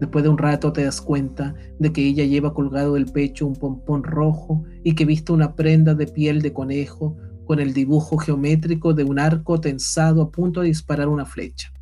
Después 0.00 0.22
de 0.22 0.30
un 0.30 0.38
rato 0.38 0.72
te 0.72 0.84
das 0.84 1.00
cuenta 1.00 1.54
de 1.78 1.92
que 1.92 2.06
ella 2.06 2.24
lleva 2.24 2.54
colgado 2.54 2.94
del 2.94 3.06
pecho 3.06 3.46
un 3.46 3.54
pompón 3.54 4.04
rojo 4.04 4.62
y 4.84 4.94
que 4.94 5.04
viste 5.04 5.32
una 5.32 5.56
prenda 5.56 5.94
de 5.94 6.06
piel 6.06 6.40
de 6.40 6.52
conejo 6.52 7.16
con 7.48 7.60
el 7.60 7.72
dibujo 7.72 8.18
geométrico 8.18 8.92
de 8.92 9.04
un 9.04 9.18
arco 9.18 9.58
tensado 9.58 10.20
a 10.20 10.30
punto 10.30 10.60
de 10.60 10.66
disparar 10.66 11.08
una 11.08 11.24
flecha. 11.24 11.72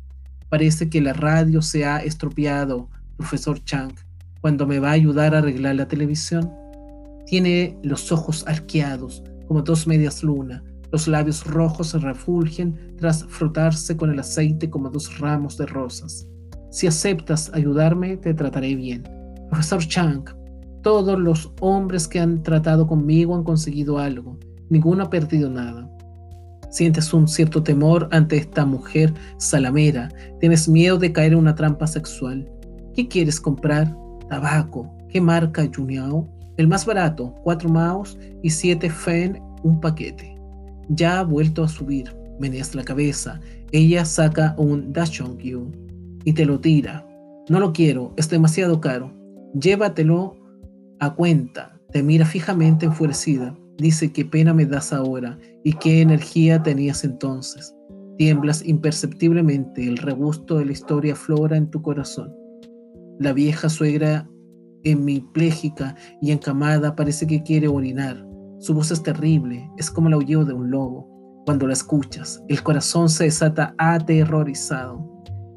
Parece 0.47 0.89
que 0.89 1.01
la 1.01 1.11
radio 1.11 1.61
se 1.61 1.83
ha 1.83 1.97
estropeado, 1.97 2.87
profesor 3.17 3.61
Chang, 3.65 3.91
cuando 4.39 4.65
me 4.65 4.79
va 4.79 4.91
a 4.91 4.93
ayudar 4.93 5.35
a 5.35 5.39
arreglar 5.39 5.75
la 5.75 5.89
televisión. 5.89 6.49
Tiene 7.25 7.77
los 7.83 8.13
ojos 8.13 8.45
arqueados, 8.47 9.21
como 9.45 9.61
dos 9.61 9.87
medias 9.87 10.23
luna. 10.23 10.63
Los 10.93 11.05
labios 11.05 11.45
rojos 11.45 11.89
se 11.89 11.99
refulgen 11.99 12.95
tras 12.95 13.25
frotarse 13.25 13.97
con 13.97 14.09
el 14.09 14.19
aceite 14.19 14.69
como 14.69 14.89
dos 14.89 15.19
ramos 15.19 15.57
de 15.57 15.65
rosas. 15.65 16.25
Si 16.71 16.87
aceptas 16.87 17.51
ayudarme, 17.53 18.15
te 18.15 18.33
trataré 18.33 18.73
bien. 18.73 19.03
Profesor 19.49 19.85
Chang, 19.85 20.23
todos 20.81 21.19
los 21.19 21.51
hombres 21.59 22.07
que 22.07 22.21
han 22.21 22.41
tratado 22.41 22.87
conmigo 22.87 23.35
han 23.35 23.43
conseguido 23.43 23.99
algo. 23.99 24.39
Ninguno 24.69 25.03
ha 25.03 25.09
perdido 25.09 25.49
nada. 25.49 25.89
Sientes 26.69 27.13
un 27.13 27.27
cierto 27.27 27.63
temor 27.63 28.09
ante 28.11 28.37
esta 28.37 28.65
mujer 28.65 29.13
salamera. 29.37 30.09
Tienes 30.39 30.67
miedo 30.67 30.97
de 30.97 31.11
caer 31.13 31.31
en 31.33 31.39
una 31.39 31.55
trampa 31.55 31.87
sexual. 31.87 32.49
¿Qué 32.93 33.07
quieres 33.07 33.39
comprar? 33.39 33.95
Tabaco. 34.29 34.93
¿Qué 35.09 35.21
marca 35.21 35.67
Juniao? 35.73 36.27
El 36.57 36.67
más 36.67 36.85
barato, 36.85 37.33
cuatro 37.43 37.69
maos 37.69 38.17
y 38.43 38.49
siete 38.49 38.89
fen 38.89 39.41
un 39.63 39.79
paquete. 39.79 40.35
Ya 40.89 41.19
ha 41.19 41.23
vuelto 41.23 41.63
a 41.63 41.69
subir. 41.69 42.13
Meneas 42.39 42.75
la 42.75 42.83
cabeza. 42.83 43.39
Ella 43.71 44.05
saca 44.05 44.53
un 44.57 44.91
Dachongyu 44.91 45.71
y 46.25 46.33
te 46.33 46.45
lo 46.45 46.59
tira. 46.59 47.07
No 47.49 47.59
lo 47.59 47.71
quiero, 47.71 48.13
es 48.17 48.29
demasiado 48.29 48.81
caro. 48.81 49.13
Llévatelo 49.53 50.35
a 50.99 51.15
cuenta. 51.15 51.79
Te 51.91 52.03
mira 52.03 52.25
fijamente 52.25 52.85
enfurecida. 52.85 53.55
Dice, 53.77 54.11
qué 54.11 54.25
pena 54.25 54.53
me 54.53 54.65
das 54.65 54.91
ahora 54.91 55.37
y 55.63 55.73
qué 55.73 56.01
energía 56.01 56.61
tenías 56.63 57.03
entonces. 57.03 57.75
Tiemblas 58.17 58.65
imperceptiblemente, 58.65 59.87
el 59.87 59.97
regusto 59.97 60.57
de 60.57 60.65
la 60.65 60.71
historia 60.71 61.15
flora 61.15 61.55
en 61.57 61.69
tu 61.69 61.81
corazón. 61.81 62.33
La 63.19 63.33
vieja 63.33 63.69
suegra 63.69 64.27
hemipléjica 64.83 65.95
y 66.21 66.31
encamada 66.31 66.95
parece 66.95 67.27
que 67.27 67.43
quiere 67.43 67.67
orinar. 67.67 68.25
Su 68.59 68.73
voz 68.73 68.89
es 68.89 69.03
terrible, 69.03 69.69
es 69.77 69.91
como 69.91 70.07
el 70.07 70.15
aullido 70.15 70.45
de 70.45 70.53
un 70.53 70.71
lobo. 70.71 71.07
Cuando 71.45 71.67
la 71.67 71.73
escuchas, 71.73 72.43
el 72.47 72.61
corazón 72.63 73.09
se 73.09 73.25
desata 73.25 73.75
aterrorizado. 73.77 75.05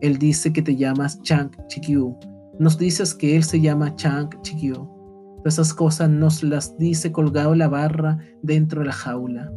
Él 0.02 0.18
dice 0.18 0.52
que 0.52 0.62
te 0.62 0.76
llamas 0.76 1.20
Chang 1.22 1.50
Chikyu. 1.68 2.16
Nos 2.58 2.76
dices 2.76 3.14
que 3.14 3.36
él 3.36 3.42
se 3.42 3.60
llama 3.60 3.94
Chang 3.96 4.28
Chikyu. 4.42 4.99
Todas 5.40 5.54
esas 5.54 5.72
cosas 5.72 6.10
nos 6.10 6.42
las 6.42 6.76
dice 6.76 7.12
colgado 7.12 7.54
la 7.54 7.66
barra 7.66 8.18
dentro 8.42 8.80
de 8.80 8.86
la 8.88 8.92
jaula. 8.92 9.50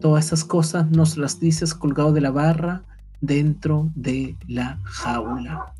Todas 0.00 0.26
esas 0.26 0.42
cosas 0.42 0.90
nos 0.90 1.18
las 1.18 1.38
dices 1.38 1.74
colgado 1.74 2.12
de 2.12 2.22
la 2.22 2.30
barra 2.30 2.82
dentro 3.20 3.90
de 3.94 4.36
la 4.46 4.78
jaula. 4.84 5.74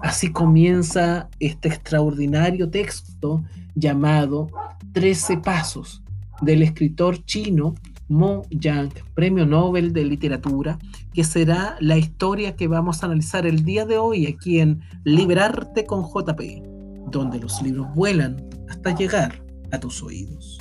Así 0.00 0.32
comienza 0.32 1.28
este 1.38 1.68
extraordinario 1.68 2.70
texto 2.70 3.44
llamado 3.74 4.48
Trece 4.92 5.36
Pasos 5.36 6.02
del 6.40 6.62
escritor 6.62 7.22
chino 7.26 7.74
Mo 8.08 8.42
Yang, 8.48 8.92
Premio 9.14 9.44
Nobel 9.44 9.92
de 9.92 10.04
Literatura, 10.06 10.78
que 11.12 11.24
será 11.24 11.76
la 11.80 11.98
historia 11.98 12.56
que 12.56 12.68
vamos 12.68 13.02
a 13.02 13.06
analizar 13.06 13.46
el 13.46 13.64
día 13.64 13.84
de 13.84 13.98
hoy 13.98 14.26
aquí 14.26 14.60
en 14.60 14.80
Liberarte 15.04 15.84
con 15.84 16.04
JP, 16.04 16.73
donde 17.10 17.38
los 17.38 17.60
libros 17.62 17.86
vuelan 17.94 18.48
hasta 18.68 18.94
llegar 18.94 19.44
a 19.72 19.78
tus 19.78 20.02
oídos. 20.02 20.58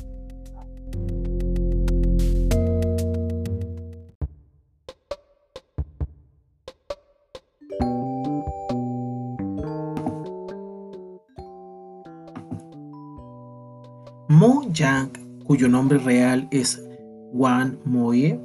Mo 14.28 14.64
Yang, 14.74 15.12
cuyo 15.46 15.70
nombre 15.70 16.00
real 16.00 16.48
es 16.52 16.84
Wan 17.32 17.80
Moye, 17.86 18.40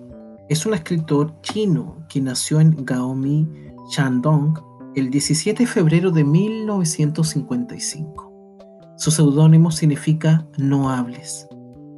es 0.49 0.65
un 0.65 0.75
escritor 0.75 1.41
chino 1.43 2.07
que 2.09 2.21
nació 2.21 2.61
en 2.61 2.85
Gaomi, 2.85 3.49
Shandong, 3.91 4.68
el 4.99 5.11
17 5.11 5.63
de 5.63 5.67
febrero 5.67 6.11
de 6.11 6.25
1955. 6.25 8.33
Su 8.97 9.11
seudónimo 9.11 9.71
significa 9.71 10.47
no 10.57 10.91
hables, 10.91 11.47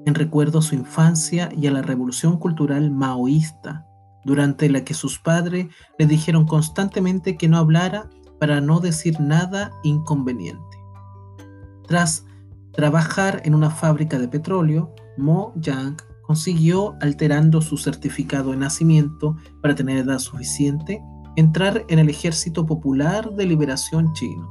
en 0.06 0.14
recuerdo 0.14 0.58
a 0.58 0.62
su 0.62 0.74
infancia 0.74 1.50
y 1.56 1.66
a 1.66 1.70
la 1.70 1.82
revolución 1.82 2.38
cultural 2.38 2.90
maoísta, 2.90 3.86
durante 4.24 4.68
la 4.68 4.84
que 4.84 4.94
sus 4.94 5.18
padres 5.18 5.68
le 5.98 6.06
dijeron 6.06 6.46
constantemente 6.46 7.36
que 7.36 7.48
no 7.48 7.56
hablara 7.56 8.10
para 8.38 8.60
no 8.60 8.80
decir 8.80 9.18
nada 9.20 9.70
inconveniente. 9.82 10.60
Tras 11.88 12.26
trabajar 12.72 13.40
en 13.44 13.54
una 13.54 13.70
fábrica 13.70 14.18
de 14.18 14.28
petróleo, 14.28 14.94
Mo 15.16 15.52
Yang 15.56 16.02
consiguió, 16.22 16.96
alterando 17.00 17.62
su 17.62 17.76
certificado 17.76 18.50
de 18.50 18.58
nacimiento 18.58 19.36
para 19.62 19.74
tener 19.74 19.98
edad 19.98 20.18
suficiente, 20.18 21.02
entrar 21.36 21.84
en 21.88 21.98
el 21.98 22.08
Ejército 22.08 22.66
Popular 22.66 23.32
de 23.34 23.46
Liberación 23.46 24.12
Chino. 24.14 24.48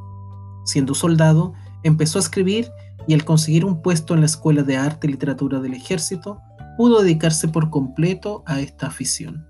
Siendo 0.65 0.93
soldado, 0.93 1.53
Empezó 1.83 2.19
a 2.19 2.21
escribir 2.21 2.71
y 3.07 3.13
al 3.13 3.23
conseguir 3.23 3.65
un 3.65 3.81
puesto 3.81 4.13
en 4.13 4.19
la 4.19 4.25
Escuela 4.25 4.63
de 4.63 4.77
Arte 4.77 5.07
y 5.07 5.11
Literatura 5.11 5.59
del 5.59 5.73
Ejército, 5.73 6.39
pudo 6.77 7.01
dedicarse 7.01 7.47
por 7.47 7.69
completo 7.69 8.43
a 8.45 8.59
esta 8.59 8.87
afición. 8.87 9.47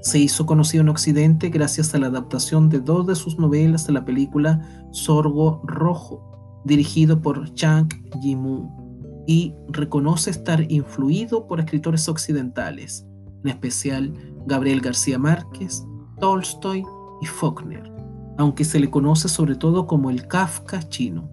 Se 0.00 0.18
hizo 0.18 0.46
conocido 0.46 0.82
en 0.82 0.88
Occidente 0.88 1.50
gracias 1.50 1.94
a 1.94 1.98
la 1.98 2.06
adaptación 2.06 2.68
de 2.68 2.80
dos 2.80 3.06
de 3.06 3.16
sus 3.16 3.38
novelas 3.38 3.88
a 3.88 3.92
la 3.92 4.04
película 4.04 4.86
Sorgo 4.92 5.60
Rojo, 5.64 6.62
dirigido 6.64 7.20
por 7.20 7.52
Chang 7.54 7.88
Yimou, 8.22 9.24
y 9.26 9.54
reconoce 9.68 10.30
estar 10.30 10.70
influido 10.70 11.46
por 11.46 11.60
escritores 11.60 12.08
occidentales, 12.08 13.06
en 13.44 13.50
especial 13.50 14.14
Gabriel 14.46 14.80
García 14.80 15.18
Márquez, 15.18 15.84
Tolstoy 16.20 16.84
y 17.20 17.26
Faulkner, 17.26 17.90
aunque 18.38 18.64
se 18.64 18.80
le 18.80 18.90
conoce 18.90 19.28
sobre 19.28 19.54
todo 19.54 19.86
como 19.86 20.10
el 20.10 20.26
Kafka 20.26 20.88
chino. 20.88 21.28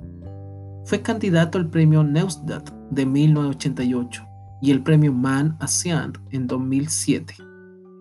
Fue 0.86 1.02
candidato 1.02 1.58
al 1.58 1.70
premio 1.70 2.04
Neustadt 2.04 2.70
de 2.92 3.06
1988 3.06 4.26
y 4.62 4.72
el 4.72 4.84
premio 4.84 5.14
Man 5.14 5.58
ASEAN 5.60 6.14
en 6.32 6.48
2007. 6.48 7.36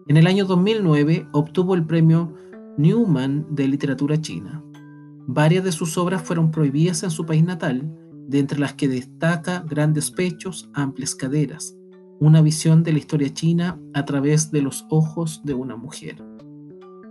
En 0.08 0.16
el 0.16 0.26
año 0.26 0.44
2009 0.44 1.28
obtuvo 1.32 1.74
el 1.74 1.84
premio 1.84 2.34
Newman 2.76 3.46
de 3.50 3.68
literatura 3.68 4.20
china. 4.20 4.62
Varias 5.26 5.64
de 5.64 5.72
sus 5.72 5.96
obras 5.96 6.22
fueron 6.22 6.50
prohibidas 6.50 7.02
en 7.02 7.10
su 7.10 7.24
país 7.24 7.44
natal, 7.44 7.90
de 8.28 8.38
entre 8.38 8.58
las 8.58 8.74
que 8.74 8.88
destaca 8.88 9.64
Grandes 9.66 10.10
Pechos, 10.10 10.68
Amplias 10.74 11.14
Caderas, 11.14 11.76
una 12.20 12.42
visión 12.42 12.82
de 12.82 12.92
la 12.92 12.98
historia 12.98 13.32
china 13.32 13.78
a 13.94 14.04
través 14.04 14.50
de 14.50 14.62
los 14.62 14.86
ojos 14.90 15.42
de 15.44 15.54
una 15.54 15.76
mujer. 15.76 16.22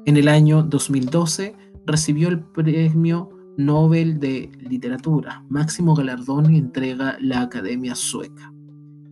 En 0.05 0.17
el 0.17 0.27
año 0.27 0.63
2012 0.63 1.55
recibió 1.85 2.27
el 2.27 2.41
premio 2.41 3.29
Nobel 3.57 4.19
de 4.19 4.51
Literatura, 4.59 5.45
máximo 5.47 5.95
galardón 5.95 6.53
y 6.53 6.57
entrega 6.57 7.15
la 7.21 7.41
Academia 7.41 7.95
Sueca. 7.95 8.53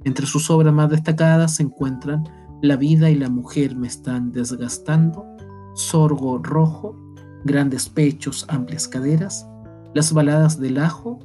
Entre 0.04 0.26
sus 0.26 0.50
obras 0.50 0.74
más 0.74 0.90
destacadas 0.90 1.56
se 1.56 1.64
encuentran 1.64 2.24
La 2.62 2.76
vida 2.76 3.10
y 3.10 3.16
la 3.16 3.30
mujer 3.30 3.78
me 3.78 3.88
están 3.88 4.34
desgastando, 4.34 5.26
Sorgo 5.76 6.40
rojo, 6.40 6.98
Grandes 7.46 7.88
pechos, 7.88 8.46
amplias 8.50 8.90
caderas, 8.90 9.48
Las 9.94 10.12
baladas 10.12 10.60
del 10.60 10.78
ajo, 10.78 11.20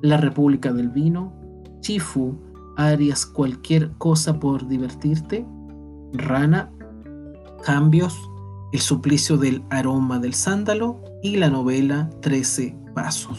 La 0.00 0.16
República 0.16 0.72
del 0.72 0.88
vino, 0.88 1.34
Chifu, 1.80 2.38
harías 2.78 3.26
cualquier 3.26 3.90
cosa 3.98 4.40
por 4.40 4.66
divertirte, 4.68 5.46
Rana, 6.14 6.72
Cambios, 7.62 8.31
El 8.72 8.80
suplicio 8.80 9.36
del 9.36 9.62
aroma 9.68 10.18
del 10.18 10.32
sándalo 10.32 11.04
y 11.22 11.36
la 11.36 11.50
novela 11.50 12.08
Trece 12.22 12.74
Pasos. 12.94 13.38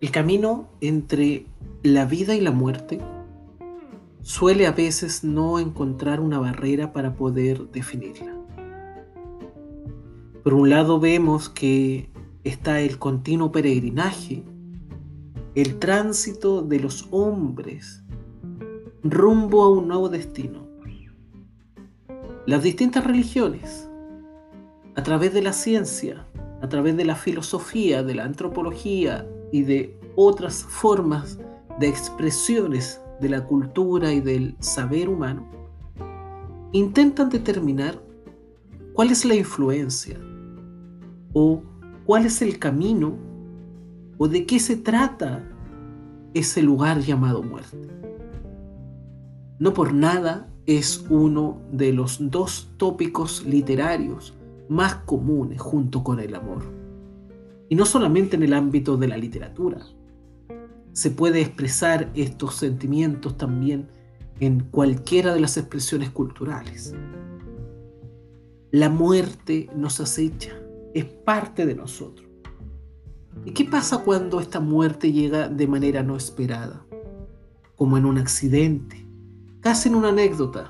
El 0.00 0.10
camino 0.10 0.70
entre 0.80 1.46
la 1.84 2.04
vida 2.04 2.34
y 2.34 2.40
la 2.40 2.50
muerte 2.50 3.00
suele 4.22 4.66
a 4.66 4.72
veces 4.72 5.22
no 5.22 5.60
encontrar 5.60 6.18
una 6.18 6.40
barrera 6.40 6.92
para 6.92 7.14
poder 7.14 7.70
definirla. 7.70 8.34
Por 10.42 10.54
un 10.54 10.68
lado 10.68 10.98
vemos 10.98 11.48
que 11.48 12.10
está 12.44 12.80
el 12.80 12.98
continuo 12.98 13.52
peregrinaje 13.52 14.44
el 15.54 15.78
tránsito 15.80 16.62
de 16.62 16.78
los 16.78 17.08
hombres 17.10 18.04
rumbo 19.02 19.64
a 19.64 19.70
un 19.70 19.88
nuevo 19.88 20.08
destino. 20.08 20.68
Las 22.46 22.62
distintas 22.62 23.04
religiones, 23.04 23.88
a 24.94 25.02
través 25.02 25.34
de 25.34 25.42
la 25.42 25.52
ciencia, 25.52 26.26
a 26.62 26.68
través 26.68 26.96
de 26.96 27.04
la 27.04 27.14
filosofía, 27.14 28.02
de 28.02 28.14
la 28.14 28.24
antropología 28.24 29.26
y 29.52 29.62
de 29.62 29.98
otras 30.16 30.62
formas 30.62 31.38
de 31.78 31.88
expresiones 31.88 33.00
de 33.20 33.28
la 33.28 33.44
cultura 33.44 34.12
y 34.12 34.20
del 34.20 34.56
saber 34.60 35.08
humano, 35.08 35.48
intentan 36.72 37.28
determinar 37.28 38.00
cuál 38.94 39.10
es 39.10 39.24
la 39.24 39.34
influencia 39.34 40.18
o 41.32 41.62
cuál 42.10 42.26
es 42.26 42.42
el 42.42 42.58
camino 42.58 43.16
¿O 44.18 44.26
de 44.26 44.44
qué 44.44 44.58
se 44.58 44.76
trata 44.76 45.48
ese 46.34 46.60
lugar 46.60 46.98
llamado 47.02 47.40
muerte? 47.40 47.86
No 49.60 49.72
por 49.72 49.94
nada 49.94 50.52
es 50.66 51.06
uno 51.08 51.62
de 51.70 51.92
los 51.92 52.18
dos 52.28 52.72
tópicos 52.78 53.46
literarios 53.46 54.36
más 54.68 54.96
comunes 54.96 55.60
junto 55.60 56.02
con 56.02 56.18
el 56.18 56.34
amor. 56.34 56.64
Y 57.68 57.76
no 57.76 57.86
solamente 57.86 58.34
en 58.34 58.42
el 58.42 58.54
ámbito 58.54 58.96
de 58.96 59.06
la 59.06 59.16
literatura. 59.16 59.78
Se 60.92 61.12
puede 61.12 61.40
expresar 61.40 62.10
estos 62.16 62.56
sentimientos 62.56 63.36
también 63.36 63.86
en 64.40 64.64
cualquiera 64.64 65.32
de 65.32 65.38
las 65.38 65.56
expresiones 65.56 66.10
culturales. 66.10 66.92
La 68.72 68.90
muerte 68.90 69.70
nos 69.76 70.00
acecha, 70.00 70.60
es 70.94 71.04
parte 71.04 71.66
de 71.66 71.74
nosotros. 71.74 72.28
¿Y 73.44 73.52
qué 73.52 73.64
pasa 73.64 73.98
cuando 73.98 74.40
esta 74.40 74.60
muerte 74.60 75.12
llega 75.12 75.48
de 75.48 75.66
manera 75.66 76.02
no 76.02 76.16
esperada? 76.16 76.84
Como 77.76 77.96
en 77.96 78.04
un 78.04 78.18
accidente, 78.18 79.06
casi 79.60 79.88
en 79.88 79.94
una 79.94 80.08
anécdota, 80.08 80.68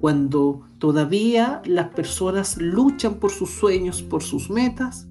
cuando 0.00 0.62
todavía 0.78 1.62
las 1.64 1.88
personas 1.88 2.56
luchan 2.58 3.14
por 3.14 3.30
sus 3.30 3.50
sueños, 3.50 4.02
por 4.02 4.22
sus 4.22 4.50
metas, 4.50 5.08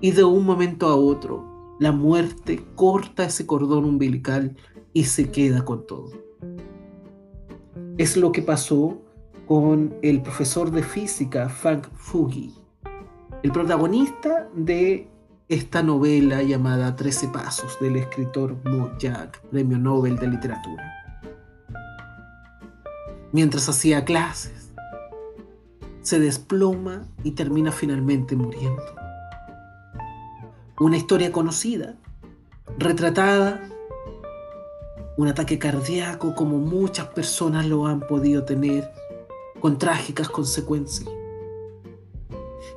y 0.00 0.12
de 0.12 0.24
un 0.24 0.46
momento 0.46 0.86
a 0.88 0.94
otro 0.94 1.76
la 1.78 1.92
muerte 1.92 2.64
corta 2.74 3.24
ese 3.24 3.46
cordón 3.46 3.84
umbilical 3.84 4.56
y 4.92 5.04
se 5.04 5.30
queda 5.30 5.64
con 5.64 5.86
todo. 5.86 6.10
Es 7.96 8.16
lo 8.16 8.32
que 8.32 8.42
pasó 8.42 9.00
con 9.46 9.94
el 10.02 10.22
profesor 10.22 10.70
de 10.70 10.82
física 10.82 11.48
Frank 11.48 11.88
Fugi, 11.94 12.54
el 13.42 13.52
protagonista 13.52 14.48
de 14.54 15.08
esta 15.48 15.82
novela 15.82 16.42
llamada 16.42 16.94
Trece 16.94 17.28
Pasos 17.28 17.78
del 17.80 17.96
escritor 17.96 18.56
Mo 18.64 18.92
Jack, 18.98 19.40
Premio 19.50 19.78
Nobel 19.78 20.16
de 20.16 20.28
Literatura. 20.28 20.92
Mientras 23.32 23.68
hacía 23.68 24.04
clases, 24.04 24.72
se 26.02 26.20
desploma 26.20 27.06
y 27.24 27.32
termina 27.32 27.72
finalmente 27.72 28.36
muriendo. 28.36 28.82
Una 30.78 30.98
historia 30.98 31.32
conocida, 31.32 31.94
retratada, 32.78 33.60
un 35.16 35.28
ataque 35.28 35.58
cardíaco 35.58 36.34
como 36.34 36.58
muchas 36.58 37.06
personas 37.08 37.66
lo 37.66 37.86
han 37.86 38.00
podido 38.00 38.44
tener, 38.44 38.90
con 39.60 39.78
trágicas 39.78 40.28
consecuencias. 40.28 41.08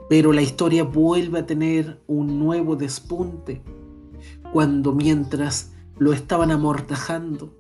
Pero 0.10 0.34
la 0.34 0.42
historia 0.42 0.84
vuelve 0.84 1.40
a 1.40 1.46
tener 1.46 2.02
un 2.08 2.40
nuevo 2.40 2.76
despunte 2.76 3.62
cuando 4.52 4.94
mientras 4.94 5.74
lo 5.98 6.14
estaban 6.14 6.52
amortajando, 6.52 7.54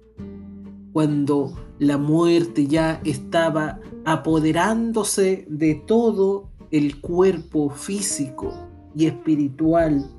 cuando 0.91 1.55
la 1.79 1.97
muerte 1.97 2.67
ya 2.67 3.01
estaba 3.03 3.79
apoderándose 4.05 5.45
de 5.49 5.75
todo 5.75 6.49
el 6.71 7.01
cuerpo 7.01 7.69
físico 7.69 8.53
y 8.95 9.05
espiritual 9.07 10.09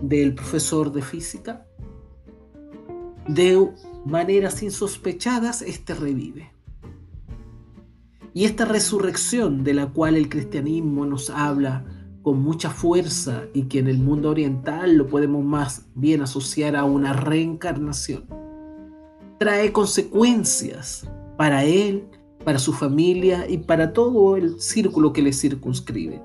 del 0.00 0.34
profesor 0.34 0.92
de 0.92 1.02
física, 1.02 1.66
de 3.28 3.70
maneras 4.04 4.62
insospechadas, 4.62 5.62
este 5.62 5.94
revive. 5.94 6.50
Y 8.34 8.44
esta 8.44 8.64
resurrección 8.64 9.64
de 9.64 9.74
la 9.74 9.86
cual 9.86 10.16
el 10.16 10.28
cristianismo 10.28 11.06
nos 11.06 11.30
habla 11.30 11.84
con 12.22 12.42
mucha 12.42 12.70
fuerza 12.70 13.44
y 13.54 13.62
que 13.64 13.78
en 13.78 13.88
el 13.88 13.98
mundo 13.98 14.30
oriental 14.30 14.96
lo 14.96 15.06
podemos 15.06 15.44
más 15.44 15.86
bien 15.94 16.20
asociar 16.20 16.76
a 16.76 16.84
una 16.84 17.12
reencarnación, 17.12 18.26
trae 19.38 19.72
consecuencias 19.72 21.08
para 21.36 21.64
él, 21.64 22.08
para 22.44 22.58
su 22.58 22.72
familia 22.72 23.48
y 23.48 23.58
para 23.58 23.92
todo 23.92 24.36
el 24.36 24.60
círculo 24.60 25.12
que 25.12 25.22
le 25.22 25.32
circunscribe. 25.32 26.22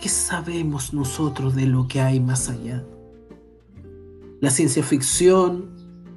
¿Qué 0.00 0.08
sabemos 0.08 0.92
nosotros 0.92 1.54
de 1.54 1.66
lo 1.66 1.88
que 1.88 2.00
hay 2.00 2.20
más 2.20 2.48
allá? 2.48 2.84
La 4.40 4.50
ciencia 4.50 4.82
ficción, 4.82 5.73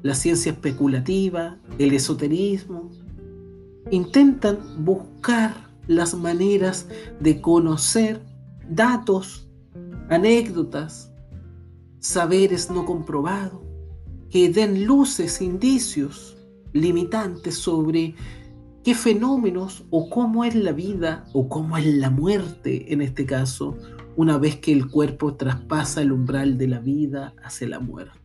la 0.08 0.16
ciencia 0.16 0.54
especulativa, 0.54 1.58
el 1.80 1.92
esoterismo, 1.92 2.90
intentan 3.92 4.58
buscar 4.86 5.54
las 5.88 6.14
maneras 6.14 6.88
de 7.20 7.42
conocer 7.42 8.22
datos, 8.70 9.50
anécdotas, 10.10 11.12
saberes 12.00 12.72
no 12.72 12.86
comprobados, 12.86 13.60
que 14.30 14.50
den 14.50 14.86
luces, 14.86 15.42
indicios 15.42 16.38
limitantes 16.72 17.56
sobre 17.56 18.16
qué 18.86 18.96
fenómenos 18.96 19.84
o 19.90 20.10
cómo 20.10 20.46
es 20.46 20.56
la 20.56 20.72
vida 20.72 21.26
o 21.34 21.50
cómo 21.50 21.78
es 21.78 21.86
la 21.86 22.10
muerte 22.10 22.94
en 22.94 23.02
este 23.02 23.26
caso, 23.26 23.76
una 24.16 24.38
vez 24.38 24.56
que 24.56 24.72
el 24.72 24.90
cuerpo 24.90 25.36
traspasa 25.36 26.02
el 26.02 26.14
umbral 26.14 26.58
de 26.58 26.68
la 26.70 26.80
vida 26.80 27.34
hacia 27.44 27.68
la 27.68 27.82
muerte. 27.82 28.17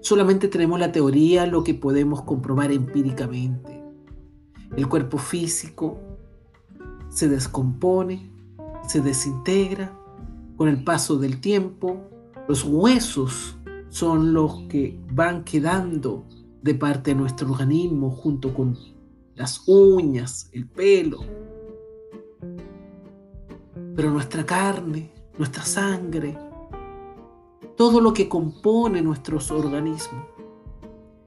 Solamente 0.00 0.48
tenemos 0.48 0.80
la 0.80 0.92
teoría, 0.92 1.46
lo 1.46 1.62
que 1.62 1.74
podemos 1.74 2.22
comprobar 2.22 2.72
empíricamente. 2.72 3.82
El 4.76 4.88
cuerpo 4.88 5.18
físico 5.18 5.98
se 7.08 7.28
descompone, 7.28 8.30
se 8.86 9.00
desintegra 9.00 9.96
con 10.56 10.68
el 10.68 10.84
paso 10.84 11.18
del 11.18 11.40
tiempo. 11.40 12.00
Los 12.48 12.64
huesos 12.64 13.56
son 13.88 14.32
los 14.32 14.62
que 14.68 14.98
van 15.12 15.44
quedando 15.44 16.24
de 16.62 16.74
parte 16.74 17.10
de 17.10 17.16
nuestro 17.16 17.50
organismo 17.50 18.10
junto 18.10 18.54
con 18.54 18.76
las 19.34 19.64
uñas, 19.66 20.48
el 20.52 20.66
pelo. 20.66 21.20
Pero 23.96 24.10
nuestra 24.10 24.46
carne, 24.46 25.12
nuestra 25.36 25.64
sangre, 25.64 26.38
todo 27.80 28.02
lo 28.02 28.12
que 28.12 28.28
compone 28.28 29.00
nuestros 29.00 29.50
organismos 29.50 30.26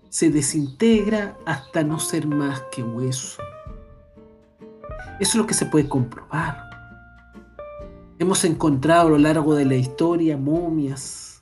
se 0.10 0.30
desintegra 0.30 1.36
hasta 1.48 1.84
no 1.84 2.00
ser 2.00 2.28
más 2.28 2.62
que 2.72 2.84
hueso. 2.84 3.42
Eso 5.20 5.32
es 5.32 5.36
lo 5.36 5.48
que 5.48 5.56
se 5.56 5.66
puede 5.66 5.90
comprobar. 5.90 6.70
Hemos 8.20 8.46
encontrado 8.46 9.08
a 9.08 9.10
lo 9.10 9.18
largo 9.18 9.56
de 9.56 9.66
la 9.66 9.74
historia 9.74 10.38
momias 10.38 11.42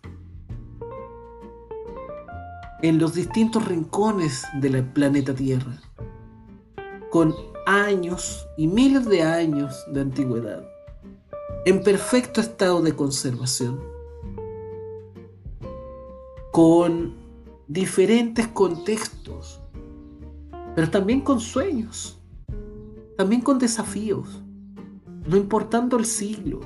en 2.82 2.98
los 2.98 3.14
distintos 3.14 3.68
rincones 3.68 4.46
del 4.62 4.82
planeta 4.94 5.34
Tierra, 5.36 5.78
con 7.10 7.36
años 7.66 8.48
y 8.56 8.66
miles 8.66 9.10
de 9.10 9.24
años 9.24 9.76
de 9.92 10.00
antigüedad, 10.00 10.64
en 11.66 11.84
perfecto 11.84 12.40
estado 12.40 12.82
de 12.82 12.96
conservación, 12.96 13.91
con 16.52 17.14
diferentes 17.68 18.48
contextos, 18.48 19.62
pero 20.76 20.90
también 20.90 21.22
con 21.22 21.40
sueños, 21.40 22.22
también 23.18 23.42
con 23.42 23.58
desafíos, 23.58 24.42
no 25.28 25.38
importando 25.38 25.98
el 25.98 26.06
siglo, 26.06 26.60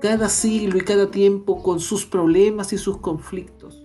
cada 0.00 0.28
siglo 0.28 0.78
y 0.78 0.82
cada 0.82 1.10
tiempo 1.10 1.62
con 1.62 1.80
sus 1.80 2.06
problemas 2.06 2.72
y 2.72 2.78
sus 2.78 2.98
conflictos. 2.98 3.82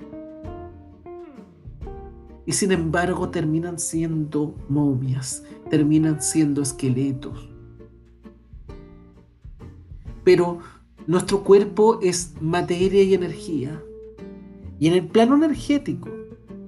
Y 2.46 2.54
sin 2.54 2.72
embargo 2.72 3.30
terminan 3.30 3.80
siendo 3.80 4.56
momias, 4.70 5.44
terminan 5.70 6.22
siendo 6.22 6.62
esqueletos. 6.62 7.50
Pero 10.24 10.60
nuestro 11.08 11.44
cuerpo 11.44 12.00
es 12.02 12.34
materia 12.40 13.02
y 13.02 13.16
energía. 13.16 13.82
Y 14.80 14.88
en 14.88 14.94
el 14.94 15.08
plano 15.08 15.36
energético, 15.36 16.10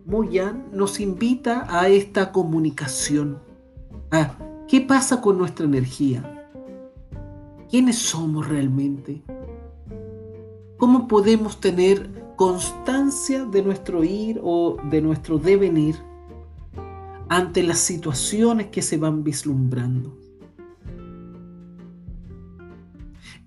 Moyan 0.05 0.69
nos 0.71 0.99
invita 0.99 1.65
a 1.67 1.89
esta 1.89 2.31
comunicación. 2.31 3.39
A 4.11 4.37
qué 4.67 4.81
pasa 4.81 5.19
con 5.19 5.37
nuestra 5.37 5.65
energía. 5.65 6.47
¿Quiénes 7.69 7.97
somos 7.97 8.47
realmente? 8.47 9.21
¿Cómo 10.77 11.07
podemos 11.09 11.59
tener 11.59 12.09
constancia 12.37 13.43
de 13.43 13.61
nuestro 13.63 14.03
ir 14.03 14.39
o 14.41 14.77
de 14.89 15.01
nuestro 15.01 15.39
devenir 15.39 15.95
ante 17.27 17.63
las 17.63 17.79
situaciones 17.79 18.67
que 18.67 18.81
se 18.81 18.97
van 18.97 19.23
vislumbrando? 19.25 20.26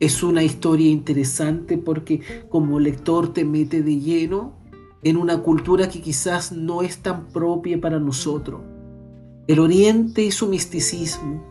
Es 0.00 0.22
una 0.22 0.42
historia 0.42 0.90
interesante 0.90 1.76
porque 1.76 2.22
como 2.48 2.80
lector 2.80 3.34
te 3.34 3.44
mete 3.44 3.82
de 3.82 4.00
lleno 4.00 4.58
en 5.02 5.18
una 5.18 5.42
cultura 5.42 5.90
que 5.90 6.00
quizás 6.00 6.52
no 6.52 6.80
es 6.80 7.02
tan 7.02 7.28
propia 7.28 7.78
para 7.78 8.00
nosotros. 8.00 8.62
El 9.46 9.58
Oriente 9.58 10.22
y 10.22 10.30
su 10.30 10.48
misticismo, 10.48 11.44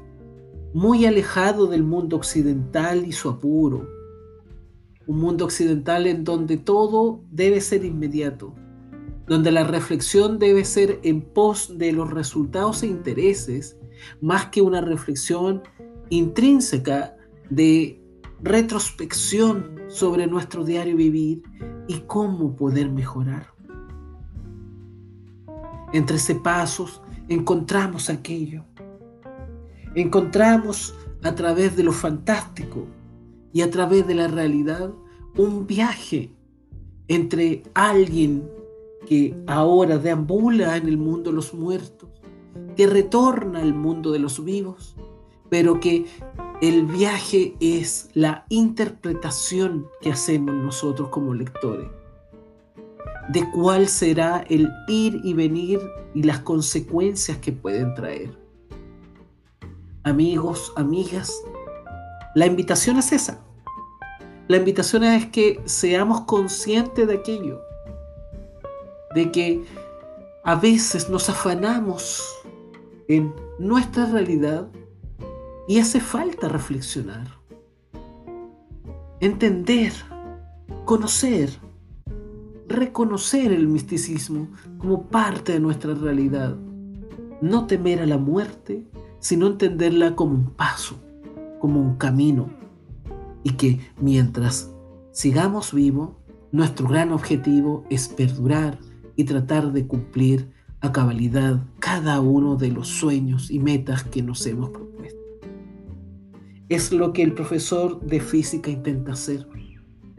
muy 0.73 1.05
alejado 1.05 1.67
del 1.67 1.83
mundo 1.83 2.15
occidental 2.15 3.05
y 3.05 3.11
su 3.11 3.29
apuro. 3.29 3.87
Un 5.05 5.19
mundo 5.19 5.45
occidental 5.45 6.07
en 6.07 6.23
donde 6.23 6.57
todo 6.57 7.21
debe 7.31 7.61
ser 7.61 7.85
inmediato, 7.85 8.55
donde 9.27 9.51
la 9.51 9.63
reflexión 9.63 10.39
debe 10.39 10.65
ser 10.65 10.99
en 11.03 11.21
pos 11.21 11.77
de 11.77 11.91
los 11.91 12.09
resultados 12.09 12.81
e 12.81 12.87
intereses, 12.87 13.77
más 14.21 14.47
que 14.47 14.63
una 14.63 14.81
reflexión 14.81 15.61
intrínseca 16.09 17.15
de 17.49 17.98
retrospección 18.41 19.75
sobre 19.87 20.27
nuestro 20.27 20.63
diario 20.63 20.95
vivir 20.95 21.43
y 21.87 21.99
cómo 22.01 22.55
poder 22.55 22.89
mejorar. 22.89 23.47
Entre 25.91 26.17
ese 26.17 26.35
pasos 26.35 27.01
encontramos 27.27 28.09
aquello. 28.09 28.63
Encontramos 29.95 30.95
a 31.23 31.33
través 31.35 31.75
de 31.75 31.83
lo 31.83 31.91
fantástico 31.91 32.85
y 33.51 33.61
a 33.61 33.69
través 33.69 34.07
de 34.07 34.15
la 34.15 34.27
realidad 34.27 34.91
un 35.35 35.65
viaje 35.65 36.31
entre 37.07 37.63
alguien 37.73 38.47
que 39.07 39.35
ahora 39.47 39.97
deambula 39.97 40.77
en 40.77 40.87
el 40.87 40.97
mundo 40.97 41.31
de 41.31 41.35
los 41.35 41.53
muertos, 41.53 42.09
que 42.75 42.85
retorna 42.85 43.61
al 43.61 43.73
mundo 43.73 44.11
de 44.11 44.19
los 44.19 44.43
vivos, 44.43 44.95
pero 45.49 45.79
que 45.79 46.05
el 46.61 46.85
viaje 46.85 47.55
es 47.59 48.09
la 48.13 48.45
interpretación 48.49 49.87
que 50.01 50.11
hacemos 50.11 50.55
nosotros 50.55 51.09
como 51.09 51.33
lectores 51.33 51.87
de 53.29 53.49
cuál 53.51 53.87
será 53.87 54.43
el 54.49 54.67
ir 54.87 55.21
y 55.23 55.33
venir 55.33 55.79
y 56.15 56.23
las 56.23 56.39
consecuencias 56.39 57.37
que 57.37 57.51
pueden 57.51 57.93
traer. 57.93 58.35
Amigos, 60.03 60.73
amigas, 60.75 61.31
la 62.33 62.47
invitación 62.47 62.97
es 62.97 63.11
esa. 63.11 63.39
La 64.47 64.57
invitación 64.57 65.03
es 65.03 65.27
que 65.27 65.61
seamos 65.65 66.21
conscientes 66.21 67.07
de 67.07 67.13
aquello, 67.13 67.61
de 69.13 69.31
que 69.31 69.63
a 70.43 70.55
veces 70.55 71.07
nos 71.07 71.29
afanamos 71.29 72.23
en 73.07 73.31
nuestra 73.59 74.07
realidad 74.07 74.67
y 75.69 75.77
hace 75.77 75.99
falta 76.01 76.49
reflexionar, 76.49 77.27
entender, 79.19 79.93
conocer, 80.83 81.51
reconocer 82.67 83.51
el 83.51 83.67
misticismo 83.67 84.47
como 84.79 85.03
parte 85.03 85.51
de 85.51 85.59
nuestra 85.59 85.93
realidad. 85.93 86.57
No 87.39 87.67
temer 87.67 88.01
a 88.01 88.07
la 88.07 88.17
muerte, 88.17 88.83
sino 89.19 89.45
entenderla 89.45 90.15
como 90.15 90.33
un 90.33 90.49
paso, 90.55 90.99
como 91.59 91.79
un 91.79 91.97
camino. 91.97 92.49
Y 93.43 93.51
que 93.51 93.79
mientras 94.01 94.73
sigamos 95.11 95.71
vivos, 95.71 96.13
nuestro 96.51 96.87
gran 96.87 97.11
objetivo 97.11 97.83
es 97.91 98.07
perdurar 98.07 98.79
y 99.15 99.25
tratar 99.25 99.71
de 99.71 99.85
cumplir 99.85 100.51
a 100.81 100.91
cabalidad 100.91 101.63
cada 101.77 102.21
uno 102.21 102.55
de 102.55 102.69
los 102.69 102.87
sueños 102.87 103.51
y 103.51 103.59
metas 103.59 104.03
que 104.03 104.23
nos 104.23 104.43
hemos 104.47 104.71
propuesto. 104.71 105.18
Es 106.69 106.91
lo 106.91 107.13
que 107.13 107.23
el 107.23 107.33
profesor 107.33 107.99
de 108.01 108.19
física 108.19 108.69
intenta 108.69 109.13
hacer 109.13 109.47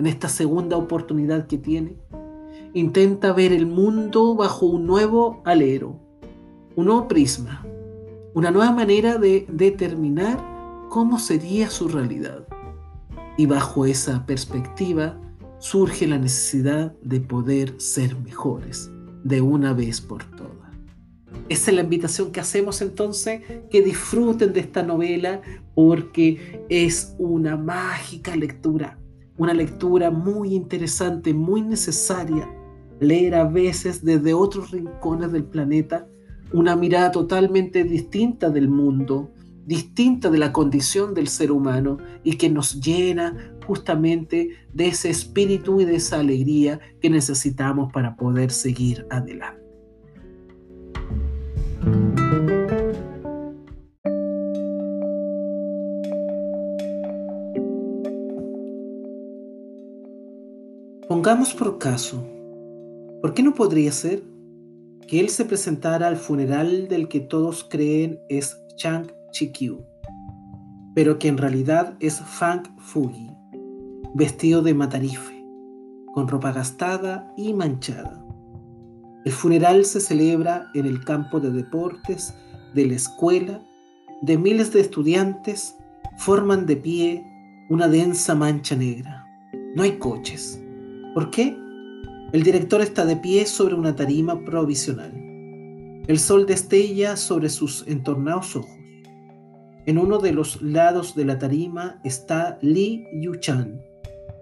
en 0.01 0.07
esta 0.07 0.31
segunda 0.31 0.79
oportunidad 0.79 1.47
que 1.47 1.59
tiene. 1.59 1.97
Intenta 2.73 3.33
ver 3.33 3.53
el 3.53 3.67
mundo 3.67 4.35
bajo 4.35 4.65
un 4.65 4.87
nuevo 4.87 5.43
alero, 5.45 6.01
un 6.75 6.87
nuevo 6.87 7.07
prisma, 7.07 7.67
una 8.33 8.51
nueva 8.51 8.73
manera 8.73 9.19
de 9.19 9.47
determinar 9.51 10.43
cómo 10.89 11.19
sería 11.19 11.69
su 11.69 11.87
realidad. 11.87 12.47
Y 13.37 13.45
bajo 13.45 13.85
esa 13.85 14.25
perspectiva 14.25 15.21
surge 15.59 16.07
la 16.07 16.19
necesidad 16.19 16.95
de 17.03 17.21
poder 17.21 17.79
ser 17.79 18.17
mejores 18.21 18.91
de 19.23 19.43
una 19.43 19.75
vez 19.75 20.01
por 20.01 20.25
todas. 20.25 20.60
Esa 21.51 21.73
es 21.73 21.75
la 21.75 21.83
invitación 21.83 22.31
que 22.31 22.39
hacemos 22.39 22.81
entonces, 22.81 23.43
que 23.71 23.83
disfruten 23.83 24.53
de 24.53 24.61
esta 24.61 24.85
novela 24.85 25.43
porque 25.75 26.65
es 26.69 27.17
una 27.19 27.57
mágica 27.57 28.37
lectura, 28.37 29.01
una 29.37 29.53
lectura 29.53 30.13
muy 30.13 30.55
interesante, 30.55 31.35
muy 31.35 31.63
necesaria. 31.63 32.49
Leer 33.01 33.35
a 33.35 33.49
veces 33.49 34.05
desde 34.05 34.33
otros 34.33 34.71
rincones 34.71 35.33
del 35.33 35.43
planeta 35.43 36.07
una 36.53 36.77
mirada 36.77 37.11
totalmente 37.11 37.83
distinta 37.83 38.49
del 38.49 38.69
mundo, 38.69 39.33
distinta 39.67 40.31
de 40.31 40.39
la 40.39 40.53
condición 40.53 41.15
del 41.15 41.27
ser 41.27 41.51
humano 41.51 41.99
y 42.23 42.37
que 42.37 42.49
nos 42.49 42.81
llena 42.81 43.57
justamente 43.67 44.51
de 44.73 44.87
ese 44.87 45.11
espíritu 45.11 45.81
y 45.81 45.85
de 45.85 45.97
esa 45.97 46.21
alegría 46.21 46.79
que 47.01 47.11
necesitamos 47.11 47.93
para 47.93 48.15
poder 48.15 48.53
seguir 48.53 49.05
adelante. 49.11 49.60
Pongamos 61.09 61.55
por 61.55 61.79
caso, 61.79 62.25
¿por 63.21 63.35
qué 63.35 63.43
no 63.43 63.53
podría 63.53 63.93
ser 63.93 64.23
que 65.07 65.21
él 65.21 65.29
se 65.29 65.45
presentara 65.45 66.07
al 66.07 66.17
funeral 66.17 66.89
del 66.89 67.09
que 67.09 67.21
todos 67.21 67.65
creen 67.69 68.21
es 68.29 68.57
Chang 68.77 69.09
Chikyu, 69.33 69.85
pero 70.95 71.19
que 71.19 71.29
en 71.29 71.37
realidad 71.37 71.97
es 72.01 72.21
Fang 72.21 72.63
Fugi, 72.79 73.29
vestido 74.15 74.63
de 74.63 74.73
matarife, 74.73 75.45
con 76.15 76.29
ropa 76.29 76.53
gastada 76.53 77.33
y 77.37 77.55
manchada? 77.55 78.30
El 79.25 79.33
funeral 79.33 79.85
se 79.85 80.01
celebra 80.01 80.71
en 80.75 80.87
el 80.87 81.05
campo 81.05 81.41
de 81.41 81.51
deportes 81.51 82.35
de 82.75 82.87
la 82.87 82.95
escuela, 82.95 83.61
de 84.23 84.39
miles 84.39 84.73
de 84.73 84.81
estudiantes 84.81 85.77
forman 86.19 86.67
de 86.67 86.77
pie 86.77 87.25
una 87.69 87.89
densa 87.89 88.35
mancha 88.35 88.77
negra. 88.77 89.27
No 89.75 89.83
hay 89.83 89.93
coches 89.99 90.61
¿Por 91.15 91.31
qué? 91.31 91.57
El 92.33 92.45
director 92.45 92.81
está 92.81 93.05
de 93.05 93.17
pie 93.17 93.45
sobre 93.45 93.75
una 93.75 93.97
tarima 93.97 94.45
provisional. 94.45 95.13
El 96.07 96.19
sol 96.21 96.47
destella 96.47 97.17
sobre 97.17 97.49
sus 97.49 97.85
entornados 97.89 98.55
ojos. 98.55 98.71
En 99.87 99.99
uno 99.99 100.19
de 100.19 100.33
los 100.33 100.63
lados 100.63 101.17
de 101.17 101.25
la 101.25 101.39
tarima 101.39 102.01
está 102.05 102.59
Li 102.63 103.09
Yuchan, 103.21 103.83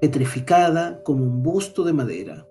petrificada 0.01 1.03
como 1.05 1.25
un 1.25 1.43
busto 1.43 1.85
de 1.85 1.95
madera. 1.95 2.47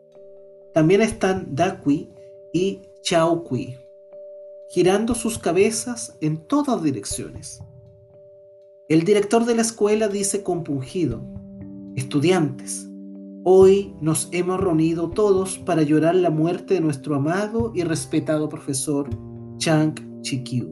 También 0.73 1.01
están 1.01 1.53
Da 1.53 1.79
Kui 1.79 2.09
y 2.53 2.81
Chao 3.01 3.43
Kui, 3.43 3.77
girando 4.69 5.15
sus 5.15 5.37
cabezas 5.39 6.17
en 6.21 6.37
todas 6.37 6.83
direcciones. 6.83 7.61
El 8.89 9.03
director 9.03 9.45
de 9.45 9.55
la 9.55 9.61
escuela 9.61 10.07
dice 10.07 10.43
compungido, 10.43 11.21
estudiantes, 11.95 12.87
hoy 13.43 13.93
nos 14.01 14.29
hemos 14.31 14.59
reunido 14.59 15.09
todos 15.09 15.57
para 15.57 15.83
llorar 15.83 16.15
la 16.15 16.29
muerte 16.29 16.75
de 16.75 16.81
nuestro 16.81 17.15
amado 17.15 17.71
y 17.75 17.83
respetado 17.83 18.49
profesor 18.49 19.09
Chang 19.57 20.21
Chikyu. 20.21 20.67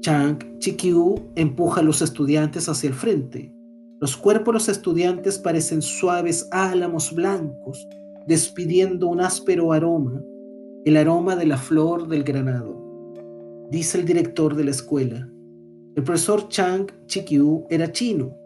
Chang 0.00 0.58
Chikyu 0.58 1.14
empuja 1.36 1.80
a 1.80 1.84
los 1.84 2.02
estudiantes 2.02 2.68
hacia 2.68 2.88
el 2.88 2.94
frente. 2.94 3.54
Los 4.00 4.16
cuerpos 4.16 4.52
de 4.52 4.58
los 4.58 4.68
estudiantes 4.68 5.38
parecen 5.38 5.80
suaves 5.80 6.48
álamos 6.50 7.14
blancos, 7.14 7.86
despidiendo 8.26 9.08
un 9.08 9.20
áspero 9.20 9.72
aroma, 9.72 10.22
el 10.84 10.96
aroma 10.96 11.36
de 11.36 11.46
la 11.46 11.56
flor 11.56 12.08
del 12.08 12.24
granado. 12.24 12.76
Dice 13.70 13.98
el 13.98 14.04
director 14.04 14.56
de 14.56 14.64
la 14.64 14.72
escuela. 14.72 15.28
El 15.94 16.02
profesor 16.02 16.48
Chang 16.48 16.90
Chikyu 17.06 17.66
era 17.70 17.92
chino. 17.92 18.36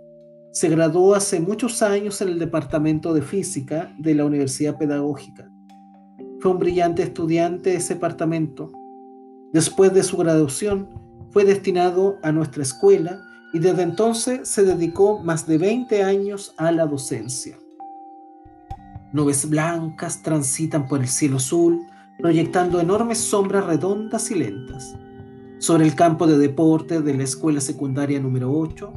Se 0.52 0.68
graduó 0.68 1.14
hace 1.14 1.40
muchos 1.40 1.80
años 1.80 2.20
en 2.20 2.28
el 2.28 2.38
departamento 2.38 3.14
de 3.14 3.22
física 3.22 3.94
de 3.98 4.14
la 4.14 4.26
Universidad 4.26 4.76
Pedagógica. 4.76 5.50
Fue 6.40 6.50
un 6.50 6.58
brillante 6.58 7.02
estudiante 7.02 7.70
de 7.70 7.76
ese 7.76 7.94
departamento. 7.94 8.70
Después 9.54 9.94
de 9.94 10.02
su 10.02 10.18
graduación, 10.18 10.90
fue 11.30 11.44
destinado 11.44 12.18
a 12.22 12.32
nuestra 12.32 12.62
escuela 12.62 13.22
y 13.54 13.60
desde 13.60 13.82
entonces 13.82 14.46
se 14.46 14.62
dedicó 14.62 15.22
más 15.22 15.46
de 15.46 15.56
20 15.56 16.02
años 16.02 16.52
a 16.58 16.70
la 16.70 16.84
docencia. 16.84 17.56
Nubes 19.12 19.48
blancas 19.48 20.22
transitan 20.22 20.86
por 20.86 21.00
el 21.00 21.08
cielo 21.08 21.36
azul, 21.36 21.86
proyectando 22.18 22.80
enormes 22.80 23.18
sombras 23.18 23.66
redondas 23.66 24.30
y 24.30 24.36
lentas. 24.36 24.94
Sobre 25.58 25.84
el 25.84 25.94
campo 25.94 26.26
de 26.26 26.38
deporte 26.38 27.00
de 27.00 27.14
la 27.14 27.24
escuela 27.24 27.60
secundaria 27.60 28.20
número 28.20 28.52
8, 28.52 28.92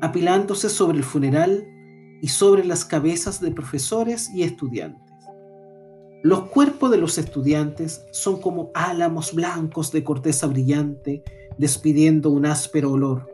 apilándose 0.00 0.68
sobre 0.68 0.98
el 0.98 1.04
funeral 1.04 1.66
y 2.20 2.28
sobre 2.28 2.64
las 2.64 2.84
cabezas 2.84 3.40
de 3.40 3.50
profesores 3.50 4.30
y 4.34 4.42
estudiantes. 4.42 5.12
Los 6.22 6.44
cuerpos 6.44 6.90
de 6.92 6.98
los 6.98 7.18
estudiantes 7.18 8.04
son 8.12 8.40
como 8.40 8.70
álamos 8.74 9.34
blancos 9.34 9.90
de 9.90 10.04
corteza 10.04 10.46
brillante, 10.46 11.24
despidiendo 11.58 12.30
un 12.30 12.46
áspero 12.46 12.92
olor. 12.92 13.28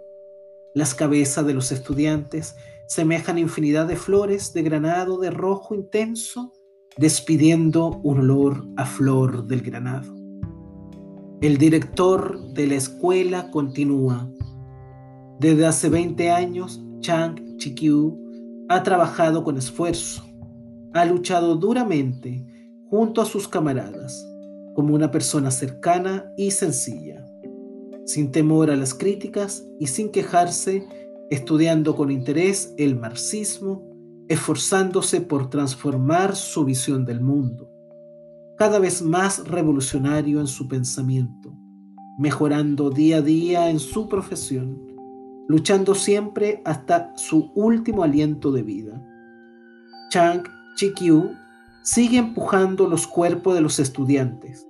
Las 0.74 0.94
cabezas 0.94 1.44
de 1.44 1.52
los 1.52 1.70
estudiantes 1.70 2.56
semejan 2.86 3.36
infinidad 3.36 3.86
de 3.86 3.96
flores 3.96 4.54
de 4.54 4.62
granado 4.62 5.18
de 5.18 5.30
rojo 5.30 5.74
intenso, 5.74 6.54
despidiendo 6.98 8.00
un 8.02 8.18
olor 8.18 8.66
a 8.76 8.84
flor 8.84 9.46
del 9.46 9.62
granado. 9.62 10.12
El 11.40 11.56
director 11.56 12.52
de 12.52 12.66
la 12.66 12.74
escuela 12.74 13.50
continúa. 13.52 14.28
Desde 15.38 15.66
hace 15.66 15.88
20 15.88 16.30
años, 16.30 16.82
Chang 16.98 17.56
Chikyu 17.56 18.18
ha 18.68 18.82
trabajado 18.82 19.44
con 19.44 19.56
esfuerzo, 19.56 20.24
ha 20.92 21.04
luchado 21.04 21.54
duramente 21.54 22.44
junto 22.90 23.22
a 23.22 23.24
sus 23.24 23.46
camaradas, 23.46 24.26
como 24.74 24.94
una 24.94 25.10
persona 25.10 25.52
cercana 25.52 26.32
y 26.36 26.50
sencilla, 26.50 27.24
sin 28.04 28.32
temor 28.32 28.70
a 28.70 28.76
las 28.76 28.94
críticas 28.94 29.64
y 29.78 29.86
sin 29.86 30.10
quejarse 30.10 30.86
estudiando 31.30 31.94
con 31.94 32.10
interés 32.10 32.74
el 32.78 32.96
marxismo, 32.96 33.87
esforzándose 34.28 35.20
por 35.20 35.50
transformar 35.50 36.36
su 36.36 36.64
visión 36.64 37.04
del 37.04 37.20
mundo, 37.20 37.70
cada 38.56 38.78
vez 38.78 39.02
más 39.02 39.46
revolucionario 39.48 40.40
en 40.40 40.46
su 40.46 40.68
pensamiento, 40.68 41.54
mejorando 42.18 42.90
día 42.90 43.18
a 43.18 43.22
día 43.22 43.70
en 43.70 43.78
su 43.78 44.08
profesión, 44.08 44.78
luchando 45.48 45.94
siempre 45.94 46.60
hasta 46.64 47.12
su 47.16 47.52
último 47.54 48.02
aliento 48.02 48.52
de 48.52 48.62
vida. 48.62 49.02
Chang 50.10 50.42
Chikyu 50.76 51.30
sigue 51.82 52.18
empujando 52.18 52.86
los 52.88 53.06
cuerpos 53.06 53.54
de 53.54 53.60
los 53.60 53.78
estudiantes 53.78 54.66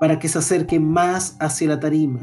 para 0.00 0.18
que 0.18 0.28
se 0.28 0.38
acerquen 0.38 0.88
más 0.88 1.36
hacia 1.40 1.68
la 1.68 1.80
tarima. 1.80 2.20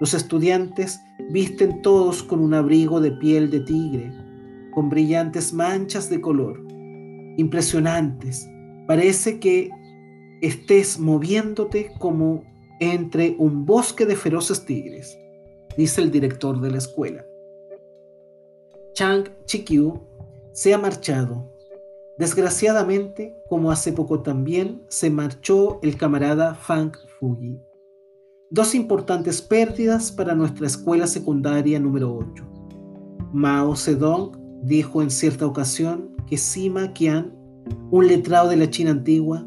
Los 0.00 0.14
estudiantes 0.14 1.00
Visten 1.30 1.82
todos 1.82 2.22
con 2.22 2.40
un 2.40 2.54
abrigo 2.54 3.00
de 3.00 3.10
piel 3.10 3.50
de 3.50 3.60
tigre, 3.60 4.12
con 4.76 4.90
brillantes 4.90 5.54
manchas 5.54 6.10
de 6.10 6.20
color, 6.20 6.62
impresionantes. 7.38 8.46
Parece 8.86 9.40
que 9.40 9.70
estés 10.42 11.00
moviéndote 11.00 11.92
como 11.98 12.44
entre 12.78 13.36
un 13.38 13.64
bosque 13.64 14.04
de 14.04 14.16
feroces 14.16 14.66
tigres, 14.66 15.18
dice 15.78 16.02
el 16.02 16.10
director 16.10 16.60
de 16.60 16.70
la 16.70 16.76
escuela. 16.76 17.24
Chang 18.92 19.30
Chikyu 19.46 19.98
se 20.52 20.74
ha 20.74 20.78
marchado. 20.78 21.50
Desgraciadamente, 22.18 23.34
como 23.48 23.70
hace 23.70 23.94
poco 23.94 24.20
también, 24.20 24.82
se 24.88 25.08
marchó 25.08 25.80
el 25.82 25.96
camarada 25.96 26.54
Fang 26.54 26.92
Fuji. 27.18 27.58
Dos 28.50 28.74
importantes 28.74 29.40
pérdidas 29.40 30.12
para 30.12 30.34
nuestra 30.34 30.66
escuela 30.66 31.06
secundaria 31.06 31.80
número 31.80 32.14
8. 32.14 32.44
Mao 33.32 33.74
Zedong 33.74 34.45
dijo 34.62 35.02
en 35.02 35.10
cierta 35.10 35.46
ocasión 35.46 36.10
que 36.26 36.36
Sima 36.36 36.92
Qian, 36.92 37.32
un 37.90 38.06
letrado 38.06 38.48
de 38.48 38.56
la 38.56 38.70
China 38.70 38.90
antigua, 38.90 39.46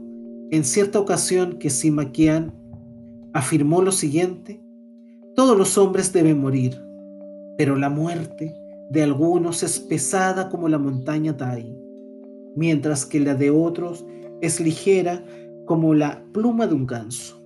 en 0.52 0.64
cierta 0.64 1.00
ocasión 1.00 1.60
que 1.60 1.70
Sima 1.70 2.12
Qian 2.12 2.54
afirmó 3.34 3.82
lo 3.82 3.92
siguiente, 3.92 4.62
todos 5.36 5.58
los 5.58 5.78
hombres 5.78 6.12
deben 6.12 6.42
morir, 6.42 6.82
pero 7.58 7.76
la 7.76 7.90
muerte 7.90 8.56
de 8.90 9.04
algunos 9.04 9.64
es 9.64 9.80
pesada 9.80 10.50
como 10.50 10.68
la 10.68 10.80
montaña 10.80 11.38
Tai, 11.38 11.78
mientras 12.56 13.06
que 13.06 13.20
la 13.20 13.36
de 13.36 13.52
otros 13.52 14.06
es 14.42 14.60
ligera 14.60 15.24
como 15.66 15.94
la 15.94 16.24
pluma 16.34 16.66
de 16.66 16.74
un 16.74 16.88
ganso. 16.88 17.42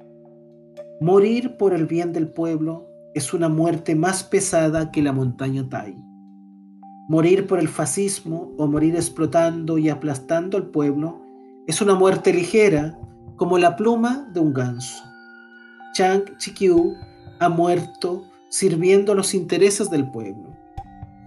Morir 1.02 1.58
por 1.58 1.73
el 1.73 1.86
bien 1.86 2.13
del 2.13 2.30
pueblo 2.30 2.88
es 3.13 3.34
una 3.34 3.49
muerte 3.49 3.95
más 3.95 4.23
pesada 4.23 4.91
que 4.91 5.02
la 5.02 5.12
montaña 5.12 5.67
Tai. 5.67 5.95
Morir 7.08 7.48
por 7.48 7.60
el 7.60 7.68
fascismo 7.68 8.54
o 8.58 8.68
morir 8.68 8.96
explotando 8.96 9.78
y 9.78 9.89
aplastando 9.89 10.58
al 10.58 10.68
pueblo 10.68 11.22
es 11.68 11.82
una 11.82 11.96
muerte 11.96 12.34
ligera 12.34 12.98
como 13.36 13.58
la 13.58 13.76
pluma 13.76 14.30
de 14.34 14.39
un 14.39 14.54
ganso. 14.54 15.04
Chang 15.94 16.38
Chikyu 16.38 16.96
ha 17.39 17.50
muerto 17.50 18.24
sirviendo 18.50 19.16
los 19.16 19.34
intereses 19.34 19.89
del 19.89 20.10
pueblo 20.12 20.56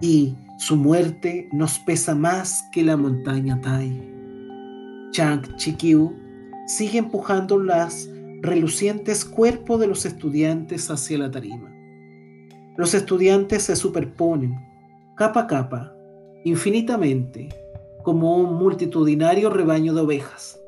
y 0.00 0.34
su 0.58 0.76
muerte 0.76 1.48
nos 1.52 1.78
pesa 1.78 2.14
más 2.14 2.64
que 2.72 2.82
la 2.82 2.96
montaña 2.96 3.60
Tai. 3.60 4.16
Chang 5.10 5.56
Chikyu 5.56 6.14
sigue 6.66 6.98
empujando 6.98 7.58
las 7.58 8.08
relucientes 8.40 9.24
cuerpos 9.24 9.80
de 9.80 9.86
los 9.86 10.06
estudiantes 10.06 10.90
hacia 10.90 11.18
la 11.18 11.30
tarima. 11.30 11.70
Los 12.76 12.94
estudiantes 12.94 13.64
se 13.64 13.76
superponen, 13.76 14.65
capa 15.16 15.40
a 15.40 15.46
capa, 15.46 15.96
infinitamente, 16.44 17.48
como 18.02 18.36
un 18.36 18.54
multitudinario 18.56 19.48
rebaño 19.48 19.94
de 19.94 20.02
ovejas. 20.02 20.60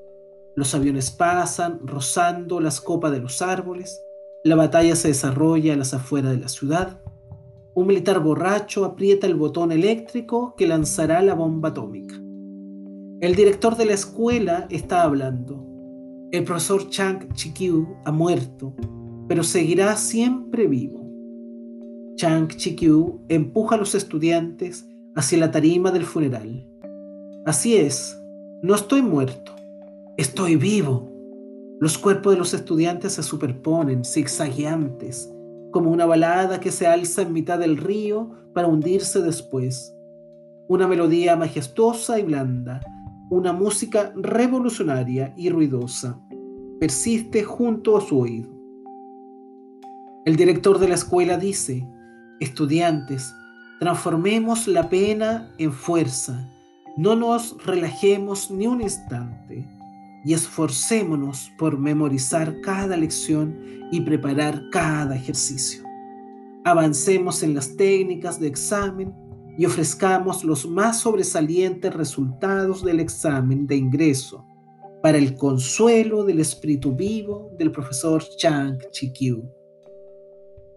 Los 0.57 0.75
aviones 0.75 1.11
pasan 1.11 1.81
rozando 1.87 2.59
las 2.59 2.81
copas 2.81 3.13
de 3.13 3.21
los 3.21 3.43
árboles, 3.43 4.03
la 4.45 4.57
batalla 4.57 4.97
se 4.97 5.09
desarrolla 5.09 5.75
a 5.75 5.77
las 5.77 5.93
afueras 5.93 6.33
de 6.33 6.39
la 6.39 6.49
ciudad, 6.49 6.99
un 7.75 7.87
militar 7.87 8.21
borracho 8.21 8.87
aprieta 8.87 9.27
el 9.27 9.35
botón 9.35 9.71
eléctrico 9.71 10.55
que 10.57 10.67
lanzará 10.67 11.21
la 11.21 11.35
bomba 11.35 11.69
atómica. 11.69 12.15
El 13.21 13.35
director 13.35 13.77
de 13.77 13.85
la 13.85 13.93
escuela 13.93 14.67
está 14.71 15.03
hablando. 15.03 15.63
El 16.33 16.45
profesor 16.45 16.89
Chang 16.89 17.35
Chikyu 17.35 17.87
ha 18.07 18.13
muerto, 18.13 18.75
pero 19.29 19.43
seguirá 19.43 19.95
siempre 19.97 20.67
vivo. 20.67 20.98
Chang 22.19 22.49
Chikyu 22.49 23.21
empuja 23.29 23.77
a 23.77 23.79
los 23.79 23.95
estudiantes 23.95 24.89
hacia 25.15 25.39
la 25.39 25.53
tarima 25.53 25.93
del 25.93 26.03
funeral. 26.03 26.67
Así 27.47 27.77
es, 27.77 28.21
no 28.61 28.75
estoy 28.75 29.03
muerto, 29.03 29.53
estoy 30.17 30.57
vivo. 30.57 31.13
Los 31.79 31.97
cuerpos 31.97 32.33
de 32.33 32.41
los 32.41 32.55
estudiantes 32.55 33.13
se 33.13 33.23
superponen, 33.23 34.05
zigzagueantes, 34.05 35.33
como 35.71 35.93
una 35.93 36.07
balada 36.07 36.59
que 36.59 36.73
se 36.73 36.89
alza 36.89 37.23
en 37.23 37.33
mitad 37.33 37.61
del 37.61 37.77
río 37.77 38.33
para 38.53 38.67
hundirse 38.67 39.23
después. 39.23 39.95
Una 40.67 40.89
melodía 40.89 41.37
majestuosa 41.37 42.19
y 42.19 42.25
blanda, 42.25 42.81
una 43.31 43.53
música 43.53 44.13
revolucionaria 44.17 45.33
y 45.37 45.51
ruidosa 45.51 46.21
persiste 46.81 47.45
junto 47.45 47.97
a 47.97 48.01
su 48.01 48.19
oído. 48.19 48.51
El 50.25 50.35
director 50.35 50.81
de 50.81 50.89
la 50.89 50.95
escuela 50.97 51.39
dice, 51.39 51.87
Estudiantes, 52.41 53.35
transformemos 53.81 54.69
la 54.69 54.89
pena 54.89 55.53
en 55.59 55.73
fuerza. 55.73 56.49
No 56.97 57.17
nos 57.17 57.57
relajemos 57.65 58.51
ni 58.51 58.67
un 58.67 58.81
instante 58.81 59.69
y 60.25 60.35
esforcémonos 60.35 61.51
por 61.59 61.79
memorizar 61.79 62.61
cada 62.61 62.97
lección 62.97 63.57
y 63.91 64.01
preparar 64.03 64.63
cada 64.71 65.17
ejercicio. 65.17 65.83
Avancemos 66.65 67.43
en 67.43 67.55
las 67.55 67.77
técnicas 67.77 68.39
de 68.39 68.49
examen 68.49 69.15
y 69.57 69.67
ofrezcamos 69.67 70.45
los 70.45 70.69
más 70.69 71.01
sobresalientes 71.01 71.93
resultados 71.95 72.85
del 72.85 73.01
examen 73.01 73.67
de 73.67 73.77
ingreso 73.77 74.45
para 75.03 75.19
el 75.19 75.35
consuelo 75.35 76.25
del 76.25 76.41
espíritu 76.41 76.95
vivo 76.95 77.51
del 77.59 77.73
profesor 77.73 78.23
Chang 78.37 78.79
Chi-Kyu. 78.93 79.43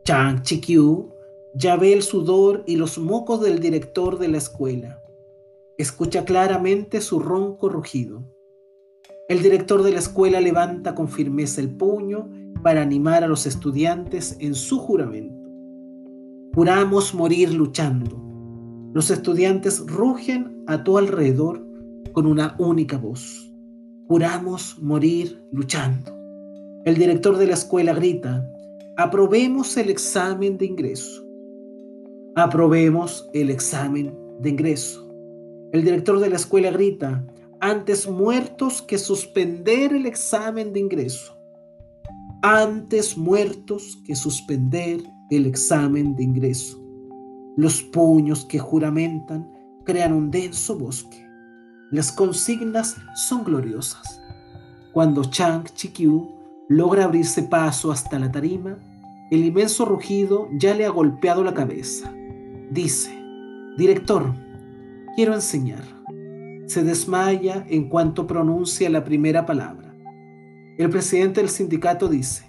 Chang 0.05 0.41
Chi-Kyu 0.41 1.10
ya 1.53 1.75
ve 1.75 1.93
el 1.93 2.03
sudor 2.03 2.63
y 2.65 2.75
los 2.75 2.97
mocos 2.97 3.41
del 3.41 3.59
director 3.59 4.19
de 4.19 4.27
la 4.27 4.37
escuela. 4.37 5.01
Escucha 5.77 6.25
claramente 6.25 7.01
su 7.01 7.19
ronco 7.19 7.69
rugido. 7.69 8.23
El 9.27 9.41
director 9.41 9.83
de 9.83 9.91
la 9.91 9.99
escuela 9.99 10.41
levanta 10.41 10.95
con 10.95 11.07
firmeza 11.07 11.61
el 11.61 11.75
puño 11.75 12.29
para 12.63 12.81
animar 12.81 13.23
a 13.23 13.27
los 13.27 13.45
estudiantes 13.45 14.37
en 14.39 14.55
su 14.55 14.79
juramento. 14.79 15.49
Juramos 16.53 17.13
morir 17.13 17.53
luchando 17.53 18.31
los 18.93 19.09
estudiantes 19.09 19.79
rugen 19.87 20.65
a 20.67 20.83
tu 20.83 20.97
alrededor 20.97 21.65
con 22.11 22.25
una 22.25 22.55
única 22.59 22.97
voz. 22.97 23.49
Juramos 24.09 24.77
morir 24.81 25.41
luchando. 25.53 26.11
El 26.83 26.95
director 26.95 27.37
de 27.37 27.47
la 27.47 27.53
escuela 27.53 27.93
grita, 27.93 28.45
aprobemos 28.97 29.77
el 29.77 29.89
examen 29.89 30.57
de 30.57 30.65
ingreso. 30.65 31.23
Aprobemos 32.35 33.29
el 33.33 33.49
examen 33.49 34.17
de 34.39 34.51
ingreso. 34.51 35.05
El 35.73 35.83
director 35.83 36.17
de 36.21 36.29
la 36.29 36.37
escuela 36.37 36.71
grita, 36.71 37.27
antes 37.59 38.07
muertos 38.07 38.81
que 38.81 38.97
suspender 38.97 39.91
el 39.91 40.05
examen 40.05 40.71
de 40.71 40.79
ingreso. 40.79 41.37
Antes 42.41 43.17
muertos 43.17 43.99
que 44.05 44.15
suspender 44.15 45.01
el 45.29 45.45
examen 45.45 46.15
de 46.15 46.23
ingreso. 46.23 46.81
Los 47.57 47.83
puños 47.83 48.45
que 48.45 48.59
juramentan 48.59 49.51
crean 49.83 50.13
un 50.13 50.31
denso 50.31 50.77
bosque. 50.77 51.27
Las 51.91 52.13
consignas 52.13 52.95
son 53.13 53.43
gloriosas. 53.43 54.21
Cuando 54.93 55.25
Chang 55.25 55.65
Chikyu 55.65 56.31
logra 56.69 57.03
abrirse 57.03 57.43
paso 57.43 57.91
hasta 57.91 58.17
la 58.17 58.31
tarima, 58.31 58.79
el 59.31 59.43
inmenso 59.43 59.83
rugido 59.83 60.47
ya 60.53 60.73
le 60.73 60.85
ha 60.85 60.89
golpeado 60.89 61.43
la 61.43 61.53
cabeza. 61.53 62.13
Dice, 62.71 63.11
Director, 63.75 64.33
quiero 65.17 65.33
enseñar. 65.33 65.83
Se 66.67 66.83
desmaya 66.83 67.65
en 67.67 67.89
cuanto 67.89 68.25
pronuncia 68.25 68.89
la 68.89 69.03
primera 69.03 69.45
palabra. 69.45 69.93
El 70.77 70.89
presidente 70.89 71.41
del 71.41 71.49
sindicato 71.49 72.07
dice, 72.07 72.45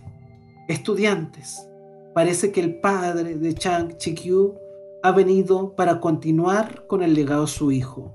Estudiantes, 0.69 1.69
parece 2.15 2.53
que 2.53 2.61
el 2.61 2.77
padre 2.79 3.35
de 3.35 3.53
Chang 3.53 3.97
Chikyu 3.97 4.55
ha 5.03 5.11
venido 5.11 5.75
para 5.75 5.99
continuar 5.99 6.87
con 6.87 7.03
el 7.03 7.15
legado 7.15 7.43
de 7.43 7.49
su 7.49 7.73
Hijo, 7.73 8.15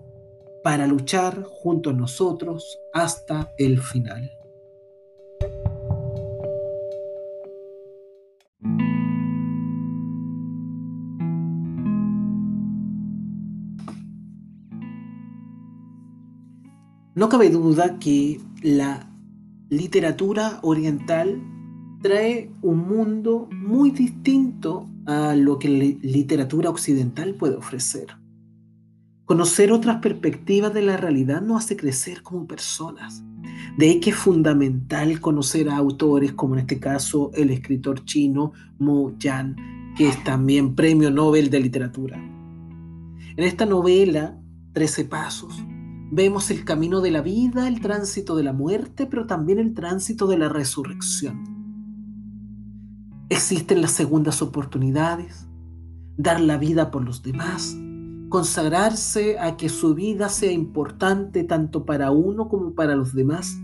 para 0.63 0.87
luchar 0.87 1.43
junto 1.43 1.89
a 1.89 1.93
nosotros 1.93 2.79
hasta 2.93 3.51
el 3.57 3.81
final. 3.81 4.36
No 17.17 17.29
cabe 17.29 17.49
duda 17.49 17.97
que 17.97 18.39
la 18.61 19.09
literatura 19.69 20.59
oriental 20.61 21.41
trae 21.99 22.51
un 22.61 22.87
mundo 22.87 23.49
muy 23.51 23.89
distinto 23.89 24.87
a 25.07 25.33
lo 25.35 25.57
que 25.57 25.67
la 25.67 25.97
literatura 26.07 26.69
occidental 26.69 27.33
puede 27.33 27.55
ofrecer. 27.55 28.09
Conocer 29.25 29.71
otras 29.71 29.97
perspectivas 29.97 30.71
de 30.75 30.83
la 30.83 30.95
realidad 30.95 31.41
nos 31.41 31.65
hace 31.65 31.75
crecer 31.75 32.21
como 32.21 32.45
personas. 32.45 33.23
De 33.79 33.87
ahí 33.87 33.99
que 33.99 34.11
es 34.11 34.15
fundamental 34.15 35.19
conocer 35.19 35.69
a 35.69 35.77
autores 35.77 36.33
como 36.33 36.53
en 36.53 36.59
este 36.59 36.79
caso 36.79 37.31
el 37.33 37.49
escritor 37.49 38.05
chino 38.05 38.51
Mo 38.77 39.17
Yan, 39.17 39.55
que 39.97 40.07
es 40.07 40.23
también 40.23 40.75
premio 40.75 41.09
Nobel 41.09 41.49
de 41.49 41.61
literatura. 41.61 42.15
En 43.35 43.43
esta 43.43 43.65
novela, 43.65 44.39
Trece 44.71 45.03
Pasos, 45.03 45.63
vemos 46.11 46.51
el 46.51 46.63
camino 46.63 47.01
de 47.01 47.11
la 47.11 47.21
vida, 47.21 47.67
el 47.67 47.81
tránsito 47.81 48.35
de 48.35 48.43
la 48.43 48.53
muerte, 48.53 49.05
pero 49.05 49.27
también 49.27 49.59
el 49.59 49.73
tránsito 49.73 50.27
de 50.27 50.37
la 50.37 50.49
resurrección. 50.49 51.57
Existen 53.29 53.81
las 53.81 53.91
segundas 53.91 54.41
oportunidades, 54.41 55.47
dar 56.15 56.39
la 56.39 56.57
vida 56.57 56.91
por 56.91 57.03
los 57.03 57.23
demás, 57.23 57.77
consagrarse 58.29 59.37
a 59.39 59.57
que 59.57 59.69
su 59.69 59.95
vida 59.95 60.29
sea 60.29 60.51
importante 60.51 61.43
tanto 61.43 61.85
para 61.85 62.11
uno 62.11 62.47
como 62.47 62.73
para 62.73 62.95
los 62.95 63.13
demás. 63.13 63.57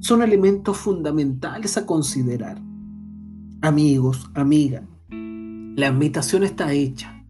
Son 0.00 0.22
elementos 0.22 0.76
fundamentales 0.76 1.76
a 1.76 1.86
considerar. 1.86 2.60
Amigos, 3.62 4.30
amiga, 4.34 4.82
la 5.10 5.86
invitación 5.86 6.42
está 6.42 6.72
hecha. 6.72 7.24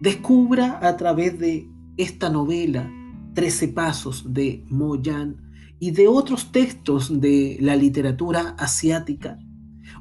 Descubra 0.00 0.80
a 0.86 0.96
través 0.96 1.38
de 1.38 1.70
esta 1.96 2.28
novela 2.28 2.90
Trece 3.34 3.68
Pasos 3.68 4.32
de 4.32 4.64
Mo 4.68 4.96
Yan 4.96 5.36
y 5.78 5.90
de 5.90 6.08
otros 6.08 6.52
textos 6.52 7.20
de 7.20 7.58
la 7.60 7.76
literatura 7.76 8.54
asiática 8.58 9.38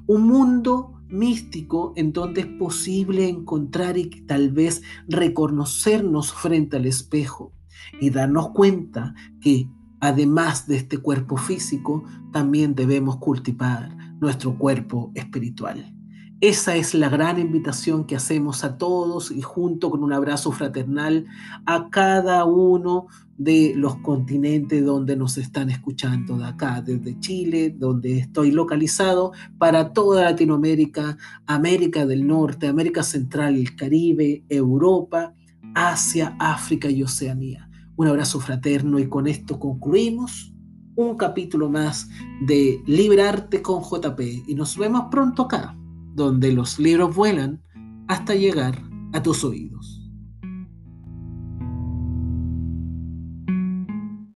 un 0.07 0.27
mundo 0.27 1.01
místico 1.09 1.93
en 1.95 2.11
donde 2.11 2.41
es 2.41 2.47
posible 2.47 3.29
encontrar 3.29 3.97
y 3.97 4.09
tal 4.25 4.51
vez 4.51 4.81
reconocernos 5.07 6.34
frente 6.34 6.77
al 6.77 6.86
espejo 6.86 7.53
y 7.99 8.09
darnos 8.09 8.49
cuenta 8.49 9.13
que 9.39 9.69
además 9.99 10.67
de 10.67 10.77
este 10.77 10.97
cuerpo 10.97 11.38
físico, 11.38 12.03
también 12.31 12.75
debemos 12.75 13.17
cultivar 13.17 13.95
nuestro 14.19 14.57
cuerpo 14.57 15.11
espiritual. 15.15 15.95
Esa 16.43 16.75
es 16.75 16.93
la 16.93 17.07
gran 17.07 17.39
invitación 17.39 18.03
que 18.03 18.17
hacemos 18.17 18.65
a 18.65 18.77
todos 18.77 19.31
y 19.31 19.41
junto 19.41 19.89
con 19.89 20.03
un 20.03 20.11
abrazo 20.11 20.51
fraternal 20.51 21.25
a 21.65 21.89
cada 21.89 22.43
uno 22.43 23.07
de 23.37 23.71
los 23.77 23.95
continentes 23.99 24.83
donde 24.83 25.15
nos 25.15 25.37
están 25.37 25.69
escuchando, 25.69 26.37
de 26.37 26.43
acá, 26.43 26.81
desde 26.81 27.17
Chile, 27.21 27.73
donde 27.73 28.19
estoy 28.19 28.51
localizado, 28.51 29.31
para 29.57 29.93
toda 29.93 30.25
Latinoamérica, 30.25 31.17
América 31.45 32.05
del 32.05 32.27
Norte, 32.27 32.67
América 32.67 33.03
Central, 33.03 33.55
el 33.55 33.73
Caribe, 33.77 34.43
Europa, 34.49 35.33
Asia, 35.73 36.35
África 36.39 36.89
y 36.89 37.03
Oceanía. 37.03 37.69
Un 37.95 38.07
abrazo 38.07 38.41
fraterno 38.41 38.99
y 38.99 39.07
con 39.07 39.27
esto 39.27 39.57
concluimos 39.57 40.53
un 40.97 41.15
capítulo 41.15 41.69
más 41.69 42.09
de 42.45 42.81
Librarte 42.85 43.61
con 43.61 43.81
JP 43.81 44.19
y 44.45 44.55
nos 44.55 44.77
vemos 44.77 45.05
pronto 45.09 45.43
acá 45.43 45.77
donde 46.14 46.51
los 46.51 46.80
libros 46.80 47.16
vuelan 47.16 47.61
hasta 48.07 48.36
llegar 48.36 48.82
a 49.14 49.22
tus 49.22 49.43
oídos. 49.43 50.03